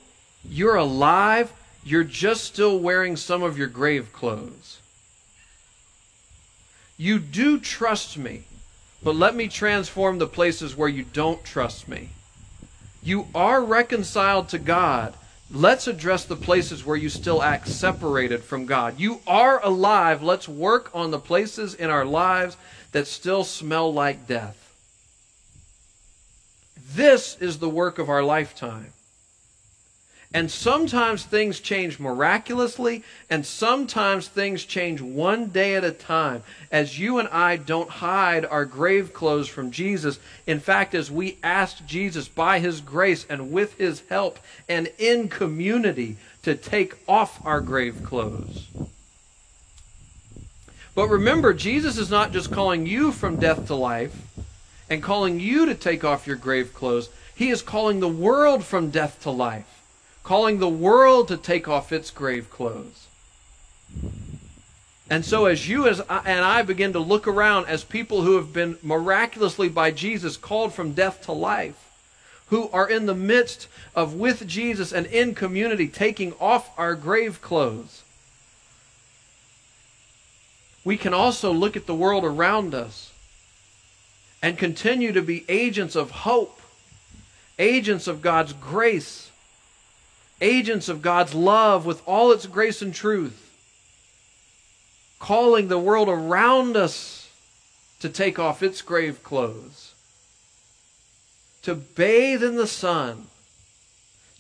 you're 0.49 0.77
alive. 0.77 1.53
You're 1.85 2.05
just 2.05 2.45
still 2.45 2.79
wearing 2.79 3.17
some 3.17 3.43
of 3.43 3.59
your 3.59 3.67
grave 3.67 4.13
clothes. 4.13 4.79
You 6.97 7.19
do 7.19 7.59
trust 7.59 8.17
me, 8.17 8.45
but 9.03 9.17
let 9.17 9.35
me 9.35 9.49
transform 9.49 10.19
the 10.19 10.27
places 10.27 10.77
where 10.77 10.89
you 10.89 11.05
don't 11.05 11.45
trust 11.45 11.89
me. 11.89 12.11
You 13.03 13.27
are 13.35 13.63
reconciled 13.63 14.49
to 14.51 14.59
God. 14.59 15.15
Let's 15.51 15.87
address 15.87 16.25
the 16.25 16.37
places 16.37 16.87
where 16.87 16.97
you 16.97 17.09
still 17.09 17.43
act 17.43 17.69
separated 17.69 18.43
from 18.43 18.65
God. 18.65 18.99
You 18.99 19.21
are 19.27 19.63
alive. 19.63 20.23
Let's 20.23 20.49
work 20.49 20.91
on 20.95 21.11
the 21.11 21.19
places 21.19 21.75
in 21.75 21.91
our 21.91 22.05
lives 22.05 22.57
that 22.93 23.07
still 23.07 23.45
smell 23.45 23.93
like 23.93 24.27
death. 24.27 24.57
This 26.95 27.37
is 27.41 27.59
the 27.59 27.69
work 27.69 27.99
of 27.99 28.09
our 28.09 28.23
lifetime. 28.23 28.93
And 30.35 30.51
sometimes 30.51 31.23
things 31.23 31.61
change 31.61 32.01
miraculously, 32.01 33.05
and 33.31 33.47
sometimes 33.47 34.27
things 34.27 34.65
change 34.65 35.01
one 35.01 35.47
day 35.47 35.77
at 35.77 35.85
a 35.85 35.93
time. 35.93 36.43
As 36.73 36.99
you 36.99 37.21
and 37.21 37.29
I 37.29 37.57
don't 37.57 37.89
hide 37.89 38.45
our 38.45 38.65
grave 38.65 39.15
clothes 39.15 39.47
from 39.47 39.71
Jesus. 39.71 40.19
In 40.45 40.59
fact, 40.59 40.93
as 40.93 41.09
we 41.09 41.39
ask 41.45 41.87
Jesus 41.87 42.27
by 42.27 42.59
His 42.59 42.81
grace 42.81 43.25
and 43.31 43.53
with 43.53 43.79
His 43.79 44.03
help 44.09 44.41
and 44.69 44.91
in 44.99 45.29
community 45.29 46.17
to 46.43 46.57
take 46.57 46.97
off 47.07 47.41
our 47.47 47.61
grave 47.61 48.03
clothes. 48.03 48.67
But 50.97 51.11
remember, 51.11 51.55
Jesus 51.55 51.97
is 51.97 52.11
not 52.11 52.33
just 52.33 52.51
calling 52.51 52.87
you 52.87 53.13
from 53.13 53.37
death 53.37 53.69
to 53.69 53.77
life 53.77 54.17
and 54.91 55.01
calling 55.01 55.39
you 55.39 55.67
to 55.67 55.77
take 55.77 56.03
off 56.03 56.27
your 56.27 56.37
grave 56.37 56.75
clothes. 56.75 57.09
He 57.37 57.51
is 57.51 57.63
calling 57.63 58.01
the 58.01 58.09
world 58.09 58.65
from 58.65 58.91
death 58.91 59.23
to 59.23 59.31
life 59.31 59.74
calling 60.25 60.59
the 60.59 60.69
world 60.69 61.29
to 61.29 61.37
take 61.37 61.69
off 61.69 61.93
its 61.93 62.11
grave 62.11 62.51
clothes. 62.51 63.07
And 65.09 65.25
so, 65.25 65.45
as 65.45 65.69
you 65.69 65.87
as 65.87 66.01
I, 66.09 66.23
and 66.25 66.45
I 66.45 66.63
begin 66.63 66.95
to 66.95 66.99
look 66.99 67.29
around 67.29 67.67
as 67.67 67.85
people 67.85 68.23
who 68.23 68.37
have 68.37 68.53
been 68.53 68.79
miraculously 68.83 69.69
by 69.69 69.91
Jesus 69.91 70.39
called 70.39 70.73
from 70.73 70.93
death 70.93 71.23
to 71.27 71.33
life, 71.33 71.77
who 72.47 72.71
are 72.71 72.89
in 72.89 73.05
the 73.05 73.15
midst 73.15 73.69
of 73.95 74.15
with 74.15 74.47
Jesus 74.49 74.93
and 74.93 75.07
in 75.07 75.35
community 75.35 75.89
taking 75.89 76.33
off 76.41 76.71
our 76.79 76.95
grave 76.95 77.43
clothes, 77.43 78.03
we 80.85 80.97
can 80.97 81.13
also 81.13 81.53
look 81.53 81.77
at 81.77 81.87
the 81.87 81.95
world 81.95 82.25
around 82.25 82.75
us 82.75 83.13
and 84.43 84.59
continue 84.59 85.13
to 85.13 85.23
be 85.23 85.45
agents 85.49 85.95
of 85.95 86.11
hope, 86.11 86.61
agents 87.59 88.07
of 88.07 88.23
God's 88.23 88.55
grace 88.55 89.31
agents 90.45 90.89
of 90.91 91.03
God's 91.03 91.35
love 91.35 91.87
with 91.87 92.07
all 92.07 92.31
its 92.31 92.47
grace 92.47 92.83
and 92.83 92.95
truth, 92.95 93.51
calling 95.19 95.69
the 95.69 95.79
world 95.79 96.09
around 96.09 96.77
us 96.77 97.31
to 98.01 98.11
take 98.11 98.39
off 98.39 98.63
its 98.63 98.83
grave 98.83 99.23
clothes, 99.23 99.95
to 101.63 101.75
bathe 101.75 102.45
in 102.45 102.57
the 102.57 102.67
sun, 102.67 103.27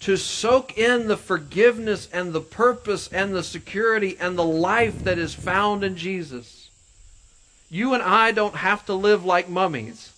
to 0.00 0.18
soak 0.18 0.76
in 0.76 1.08
the 1.08 1.16
forgiveness 1.16 2.06
and 2.12 2.34
the 2.34 2.40
purpose 2.42 3.08
and 3.08 3.34
the 3.34 3.42
security 3.42 4.18
and 4.20 4.36
the 4.36 4.44
life 4.44 5.04
that 5.04 5.18
is 5.18 5.32
found 5.32 5.82
in 5.82 5.96
Jesus. 5.96 6.68
You 7.70 7.94
and 7.94 8.02
I 8.02 8.30
don't 8.30 8.56
have 8.56 8.84
to 8.86 8.92
live 8.92 9.24
like 9.24 9.48
mummies. 9.48 10.12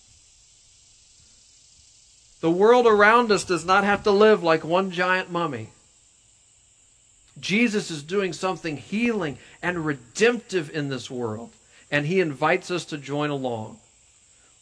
The 2.41 2.51
world 2.51 2.85
around 2.85 3.31
us 3.31 3.45
does 3.45 3.63
not 3.63 3.85
have 3.85 4.03
to 4.03 4.11
live 4.11 4.43
like 4.43 4.65
one 4.65 4.91
giant 4.91 5.31
mummy. 5.31 5.69
Jesus 7.39 7.91
is 7.91 8.03
doing 8.03 8.33
something 8.33 8.77
healing 8.77 9.37
and 9.61 9.85
redemptive 9.85 10.69
in 10.71 10.89
this 10.89 11.09
world, 11.09 11.51
and 11.91 12.05
he 12.05 12.19
invites 12.19 12.71
us 12.71 12.85
to 12.85 12.97
join 12.97 13.29
along. 13.29 13.77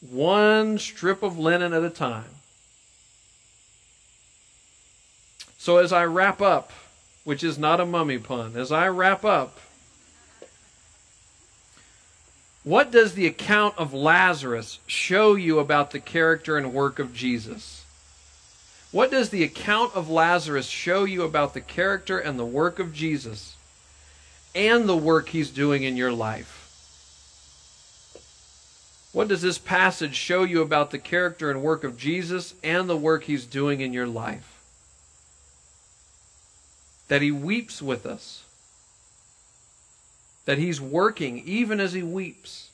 One 0.01 0.77
strip 0.77 1.23
of 1.23 1.39
linen 1.39 1.73
at 1.73 1.83
a 1.83 1.89
time. 1.89 2.25
So, 5.57 5.77
as 5.77 5.91
I 5.91 6.05
wrap 6.05 6.41
up, 6.41 6.71
which 7.23 7.43
is 7.43 7.57
not 7.57 7.79
a 7.79 7.85
mummy 7.85 8.19
pun, 8.19 8.55
as 8.55 8.71
I 8.71 8.87
wrap 8.87 9.25
up, 9.25 9.57
what 12.63 12.91
does 12.91 13.13
the 13.13 13.27
account 13.27 13.75
of 13.77 13.93
Lazarus 13.93 14.79
show 14.87 15.35
you 15.35 15.59
about 15.59 15.91
the 15.91 15.99
character 15.99 16.57
and 16.57 16.73
work 16.73 16.99
of 16.99 17.13
Jesus? 17.13 17.84
What 18.95 19.11
does 19.11 19.27
the 19.27 19.43
account 19.43 19.93
of 19.93 20.09
Lazarus 20.09 20.67
show 20.67 21.03
you 21.03 21.23
about 21.23 21.53
the 21.53 21.59
character 21.59 22.17
and 22.17 22.39
the 22.39 22.45
work 22.45 22.79
of 22.79 22.93
Jesus 22.93 23.57
and 24.55 24.87
the 24.87 24.95
work 24.95 25.27
he's 25.27 25.49
doing 25.49 25.83
in 25.83 25.97
your 25.97 26.13
life? 26.13 26.61
What 29.11 29.27
does 29.27 29.41
this 29.41 29.57
passage 29.57 30.15
show 30.15 30.45
you 30.45 30.61
about 30.61 30.91
the 30.91 30.97
character 30.97 31.51
and 31.51 31.61
work 31.61 31.83
of 31.83 31.97
Jesus 31.97 32.53
and 32.63 32.89
the 32.89 32.95
work 32.95 33.25
he's 33.25 33.45
doing 33.45 33.81
in 33.81 33.91
your 33.91 34.07
life? 34.07 34.61
That 37.09 37.21
he 37.21 37.31
weeps 37.31 37.81
with 37.81 38.05
us. 38.05 38.45
That 40.45 40.57
he's 40.57 40.79
working 40.79 41.43
even 41.45 41.81
as 41.81 41.91
he 41.91 42.01
weeps. 42.01 42.69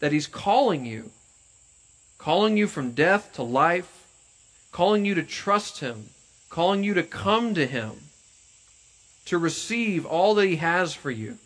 That 0.00 0.12
he's 0.12 0.26
calling 0.26 0.86
you. 0.86 1.10
Calling 2.16 2.56
you 2.56 2.66
from 2.66 2.92
death 2.92 3.34
to 3.34 3.42
life 3.42 3.98
calling 4.72 5.04
you 5.04 5.14
to 5.14 5.22
trust 5.22 5.80
Him, 5.80 6.08
calling 6.48 6.82
you 6.82 6.94
to 6.94 7.02
come 7.02 7.54
to 7.54 7.66
Him, 7.66 7.92
to 9.26 9.38
receive 9.38 10.04
all 10.04 10.34
that 10.34 10.46
He 10.46 10.56
has 10.56 10.94
for 10.94 11.10
you, 11.10 11.38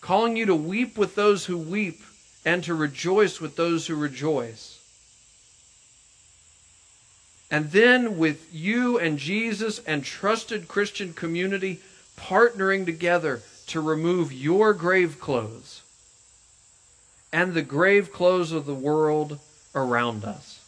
calling 0.00 0.36
you 0.36 0.46
to 0.46 0.54
weep 0.54 0.98
with 0.98 1.14
those 1.14 1.46
who 1.46 1.56
weep 1.56 2.02
and 2.44 2.62
to 2.64 2.74
rejoice 2.74 3.40
with 3.40 3.56
those 3.56 3.86
who 3.86 3.94
rejoice. 3.96 4.78
And 7.50 7.70
then 7.70 8.18
with 8.18 8.52
you 8.52 8.98
and 8.98 9.18
Jesus 9.18 9.78
and 9.86 10.04
trusted 10.04 10.66
Christian 10.66 11.12
community 11.12 11.80
partnering 12.16 12.84
together 12.84 13.42
to 13.68 13.80
remove 13.80 14.32
your 14.32 14.72
grave 14.72 15.20
clothes 15.20 15.82
and 17.32 17.54
the 17.54 17.62
grave 17.62 18.12
clothes 18.12 18.50
of 18.50 18.66
the 18.66 18.74
world 18.74 19.38
around 19.74 20.24
us. 20.24 20.65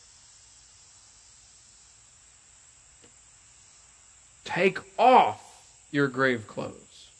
Take 4.49 4.79
off 4.99 5.43
your 5.91 6.09
grave 6.09 6.47
clothes. 6.47 7.11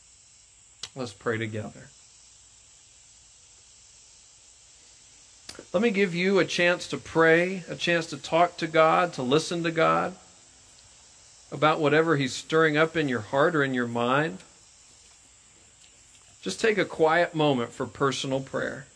Let's 0.97 1.13
pray 1.13 1.37
together. 1.37 1.91
Let 5.75 5.83
me 5.83 5.91
give 5.91 6.15
you 6.15 6.39
a 6.39 6.47
chance 6.47 6.89
to 6.89 6.97
pray, 6.97 7.65
a 7.69 7.77
chance 7.77 8.07
to 8.07 8.17
talk 8.17 8.57
to 8.57 8.67
God, 8.67 9.13
to 9.13 9.23
listen 9.23 9.63
to 9.65 9.71
God 9.71 10.17
about 11.53 11.81
whatever 11.81 12.17
He's 12.17 12.33
stirring 12.33 12.79
up 12.79 12.97
in 12.97 13.11
your 13.11 13.21
heart 13.21 13.55
or 13.55 13.63
in 13.63 13.75
your 13.75 13.87
mind. 13.87 14.39
Just 16.41 16.63
take 16.63 16.79
a 16.79 16.87
quiet 16.87 17.35
moment 17.35 17.73
for 17.73 17.85
personal 17.85 18.41
prayer. 18.41 18.87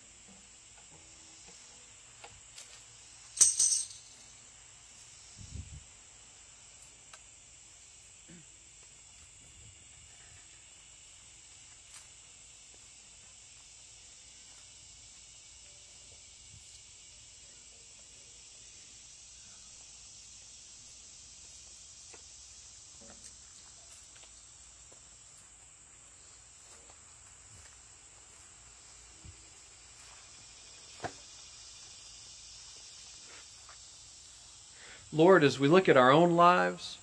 Lord, 35.12 35.44
as 35.44 35.60
we 35.60 35.68
look 35.68 35.88
at 35.88 35.96
our 35.96 36.10
own 36.10 36.36
lives, 36.36 36.98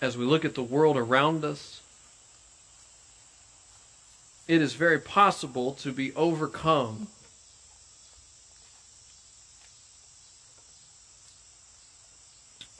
as 0.00 0.18
we 0.18 0.24
look 0.24 0.44
at 0.44 0.54
the 0.54 0.62
world 0.62 0.96
around 0.96 1.44
us, 1.44 1.80
it 4.46 4.60
is 4.60 4.74
very 4.74 4.98
possible 4.98 5.72
to 5.72 5.92
be 5.92 6.14
overcome 6.14 7.06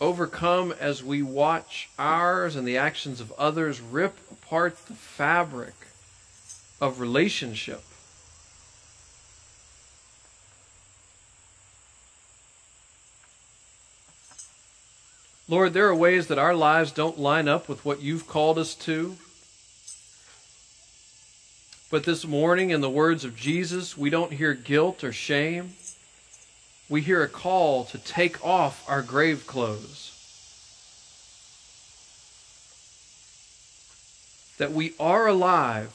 overcome 0.01 0.75
as 0.79 1.03
we 1.03 1.23
watch 1.23 1.89
ours 1.99 2.57
and 2.57 2.69
the 2.69 2.77
actions 2.77 3.23
of 3.23 3.33
others 3.39 3.81
rip 3.81 4.19
apart 4.31 4.77
the 4.87 4.93
fabric 4.93 5.75
of 6.79 7.01
relationship. 7.01 7.83
Lord, 15.47 15.75
there 15.75 15.89
are 15.89 15.95
ways 15.95 16.29
that 16.29 16.39
our 16.39 16.55
lives 16.55 16.91
don't 16.91 17.19
line 17.19 17.49
up 17.49 17.69
with 17.69 17.85
what 17.85 18.01
you've 18.01 18.27
called 18.27 18.59
us 18.59 18.75
to. 18.77 19.17
But 21.91 22.05
this 22.05 22.27
morning, 22.27 22.71
in 22.71 22.81
the 22.81 22.91
words 22.91 23.25
of 23.25 23.37
Jesus, 23.37 23.97
we 23.97 24.09
don't 24.09 24.33
hear 24.33 24.55
guilt 24.55 25.05
or 25.05 25.13
shame. 25.13 25.75
We 26.89 27.03
hear 27.03 27.23
a 27.23 27.29
call 27.29 27.85
to 27.85 27.99
take 27.99 28.45
off 28.45 28.85
our 28.89 29.03
grave 29.03 29.47
clothes. 29.47 30.11
That 34.59 34.73
we 34.73 34.95
are 34.99 35.27
alive. 35.27 35.93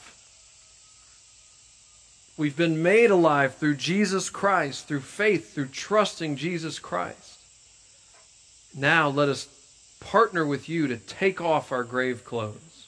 We've 2.36 2.56
been 2.56 2.82
made 2.82 3.10
alive 3.10 3.56
through 3.56 3.76
Jesus 3.76 4.30
Christ, 4.30 4.86
through 4.86 5.00
faith, 5.00 5.54
through 5.54 5.68
trusting 5.68 6.36
Jesus 6.36 6.78
Christ. 6.78 7.29
Now 8.74 9.08
let 9.08 9.28
us 9.28 9.48
partner 10.00 10.46
with 10.46 10.68
you 10.68 10.86
to 10.88 10.96
take 10.96 11.40
off 11.40 11.72
our 11.72 11.84
grave 11.84 12.24
clothes. 12.24 12.86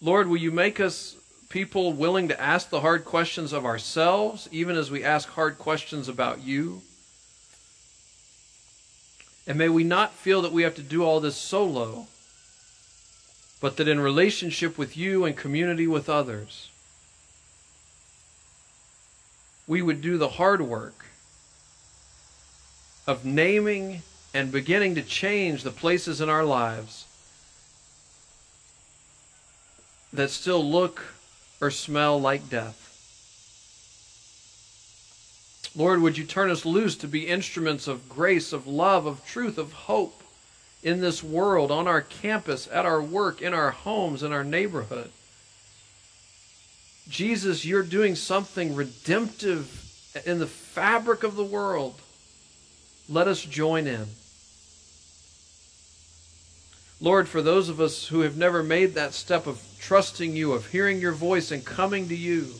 Lord, 0.00 0.28
will 0.28 0.36
you 0.36 0.50
make 0.50 0.78
us 0.78 1.16
people 1.48 1.92
willing 1.92 2.28
to 2.28 2.40
ask 2.40 2.70
the 2.70 2.80
hard 2.80 3.04
questions 3.04 3.52
of 3.52 3.64
ourselves, 3.64 4.48
even 4.52 4.76
as 4.76 4.90
we 4.90 5.02
ask 5.02 5.28
hard 5.30 5.58
questions 5.58 6.08
about 6.08 6.40
you? 6.42 6.82
And 9.46 9.56
may 9.56 9.68
we 9.68 9.82
not 9.82 10.12
feel 10.12 10.42
that 10.42 10.52
we 10.52 10.62
have 10.62 10.74
to 10.74 10.82
do 10.82 11.02
all 11.02 11.20
this 11.20 11.36
solo, 11.36 12.06
but 13.60 13.76
that 13.76 13.88
in 13.88 13.98
relationship 13.98 14.76
with 14.76 14.96
you 14.96 15.24
and 15.24 15.36
community 15.36 15.86
with 15.86 16.08
others, 16.08 16.68
we 19.66 19.82
would 19.82 20.00
do 20.00 20.18
the 20.18 20.28
hard 20.28 20.60
work 20.60 21.07
of 23.08 23.24
naming 23.24 24.02
and 24.34 24.52
beginning 24.52 24.94
to 24.94 25.02
change 25.02 25.62
the 25.62 25.70
places 25.70 26.20
in 26.20 26.28
our 26.28 26.44
lives 26.44 27.06
that 30.12 30.28
still 30.28 30.62
look 30.62 31.02
or 31.58 31.70
smell 31.70 32.20
like 32.20 32.50
death. 32.50 32.84
Lord, 35.74 36.02
would 36.02 36.18
you 36.18 36.24
turn 36.24 36.50
us 36.50 36.66
loose 36.66 36.96
to 36.96 37.08
be 37.08 37.26
instruments 37.26 37.88
of 37.88 38.10
grace, 38.10 38.52
of 38.52 38.66
love, 38.66 39.06
of 39.06 39.24
truth, 39.24 39.56
of 39.56 39.72
hope 39.72 40.22
in 40.82 41.00
this 41.00 41.24
world, 41.24 41.70
on 41.70 41.88
our 41.88 42.02
campus, 42.02 42.68
at 42.70 42.84
our 42.84 43.00
work, 43.00 43.40
in 43.40 43.54
our 43.54 43.70
homes, 43.70 44.22
in 44.22 44.32
our 44.32 44.44
neighborhood? 44.44 45.10
Jesus, 47.08 47.64
you're 47.64 47.82
doing 47.82 48.14
something 48.14 48.74
redemptive 48.74 50.12
in 50.26 50.40
the 50.40 50.46
fabric 50.46 51.22
of 51.22 51.36
the 51.36 51.44
world. 51.44 51.98
Let 53.08 53.26
us 53.26 53.42
join 53.42 53.86
in. 53.86 54.06
Lord, 57.00 57.28
for 57.28 57.40
those 57.40 57.68
of 57.68 57.80
us 57.80 58.08
who 58.08 58.20
have 58.20 58.36
never 58.36 58.62
made 58.62 58.94
that 58.94 59.14
step 59.14 59.46
of 59.46 59.62
trusting 59.80 60.36
you, 60.36 60.52
of 60.52 60.66
hearing 60.66 61.00
your 61.00 61.12
voice 61.12 61.50
and 61.50 61.64
coming 61.64 62.08
to 62.08 62.16
you, 62.16 62.52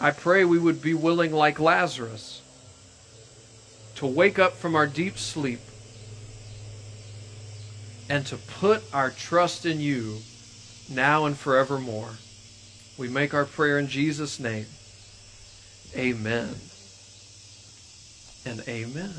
I 0.00 0.10
pray 0.10 0.44
we 0.44 0.58
would 0.58 0.82
be 0.82 0.94
willing, 0.94 1.32
like 1.32 1.60
Lazarus, 1.60 2.42
to 3.96 4.06
wake 4.06 4.38
up 4.38 4.54
from 4.54 4.74
our 4.74 4.86
deep 4.86 5.16
sleep 5.16 5.60
and 8.08 8.26
to 8.26 8.36
put 8.36 8.82
our 8.92 9.10
trust 9.10 9.64
in 9.64 9.80
you 9.80 10.18
now 10.90 11.26
and 11.26 11.36
forevermore. 11.36 12.14
We 12.98 13.08
make 13.08 13.32
our 13.32 13.44
prayer 13.44 13.78
in 13.78 13.86
Jesus' 13.86 14.40
name. 14.40 14.66
Amen 15.94 16.71
and 18.44 18.62
amen. 18.68 19.12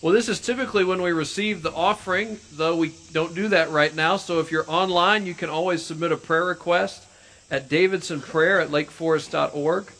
Well, 0.00 0.12
this 0.12 0.28
is 0.28 0.38
typically 0.38 0.84
when 0.84 1.00
we 1.00 1.12
receive 1.12 1.62
the 1.62 1.72
offering, 1.72 2.38
though 2.52 2.76
we 2.76 2.92
don't 3.12 3.34
do 3.34 3.48
that 3.48 3.70
right 3.70 3.94
now. 3.94 4.18
So 4.18 4.38
if 4.40 4.50
you're 4.50 4.70
online, 4.70 5.24
you 5.24 5.32
can 5.32 5.48
always 5.48 5.82
submit 5.82 6.12
a 6.12 6.16
prayer 6.16 6.44
request 6.44 7.06
at 7.50 7.70
davidsonprayer 7.70 8.62
at 8.62 8.68
lakeforest.org, 8.68 9.92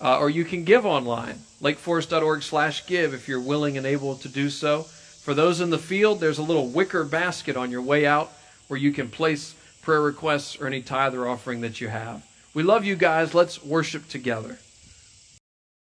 uh, 0.00 0.18
or 0.18 0.30
you 0.30 0.44
can 0.44 0.64
give 0.64 0.86
online, 0.86 1.38
lakeforest.org 1.60 2.42
slash 2.42 2.86
give, 2.86 3.12
if 3.12 3.28
you're 3.28 3.40
willing 3.40 3.76
and 3.76 3.86
able 3.86 4.16
to 4.16 4.28
do 4.28 4.48
so. 4.48 4.82
For 4.82 5.34
those 5.34 5.60
in 5.60 5.70
the 5.70 5.78
field, 5.78 6.20
there's 6.20 6.38
a 6.38 6.42
little 6.42 6.68
wicker 6.68 7.04
basket 7.04 7.56
on 7.56 7.70
your 7.70 7.82
way 7.82 8.06
out 8.06 8.32
where 8.68 8.80
you 8.80 8.92
can 8.92 9.10
place 9.10 9.54
prayer 9.82 10.00
requests 10.00 10.58
or 10.60 10.66
any 10.66 10.80
tithe 10.80 11.14
or 11.14 11.28
offering 11.28 11.60
that 11.60 11.80
you 11.80 11.88
have. 11.88 12.24
We 12.54 12.62
love 12.62 12.84
you 12.84 12.96
guys. 12.96 13.34
Let's 13.34 13.62
worship 13.62 14.08
together. 14.08 14.58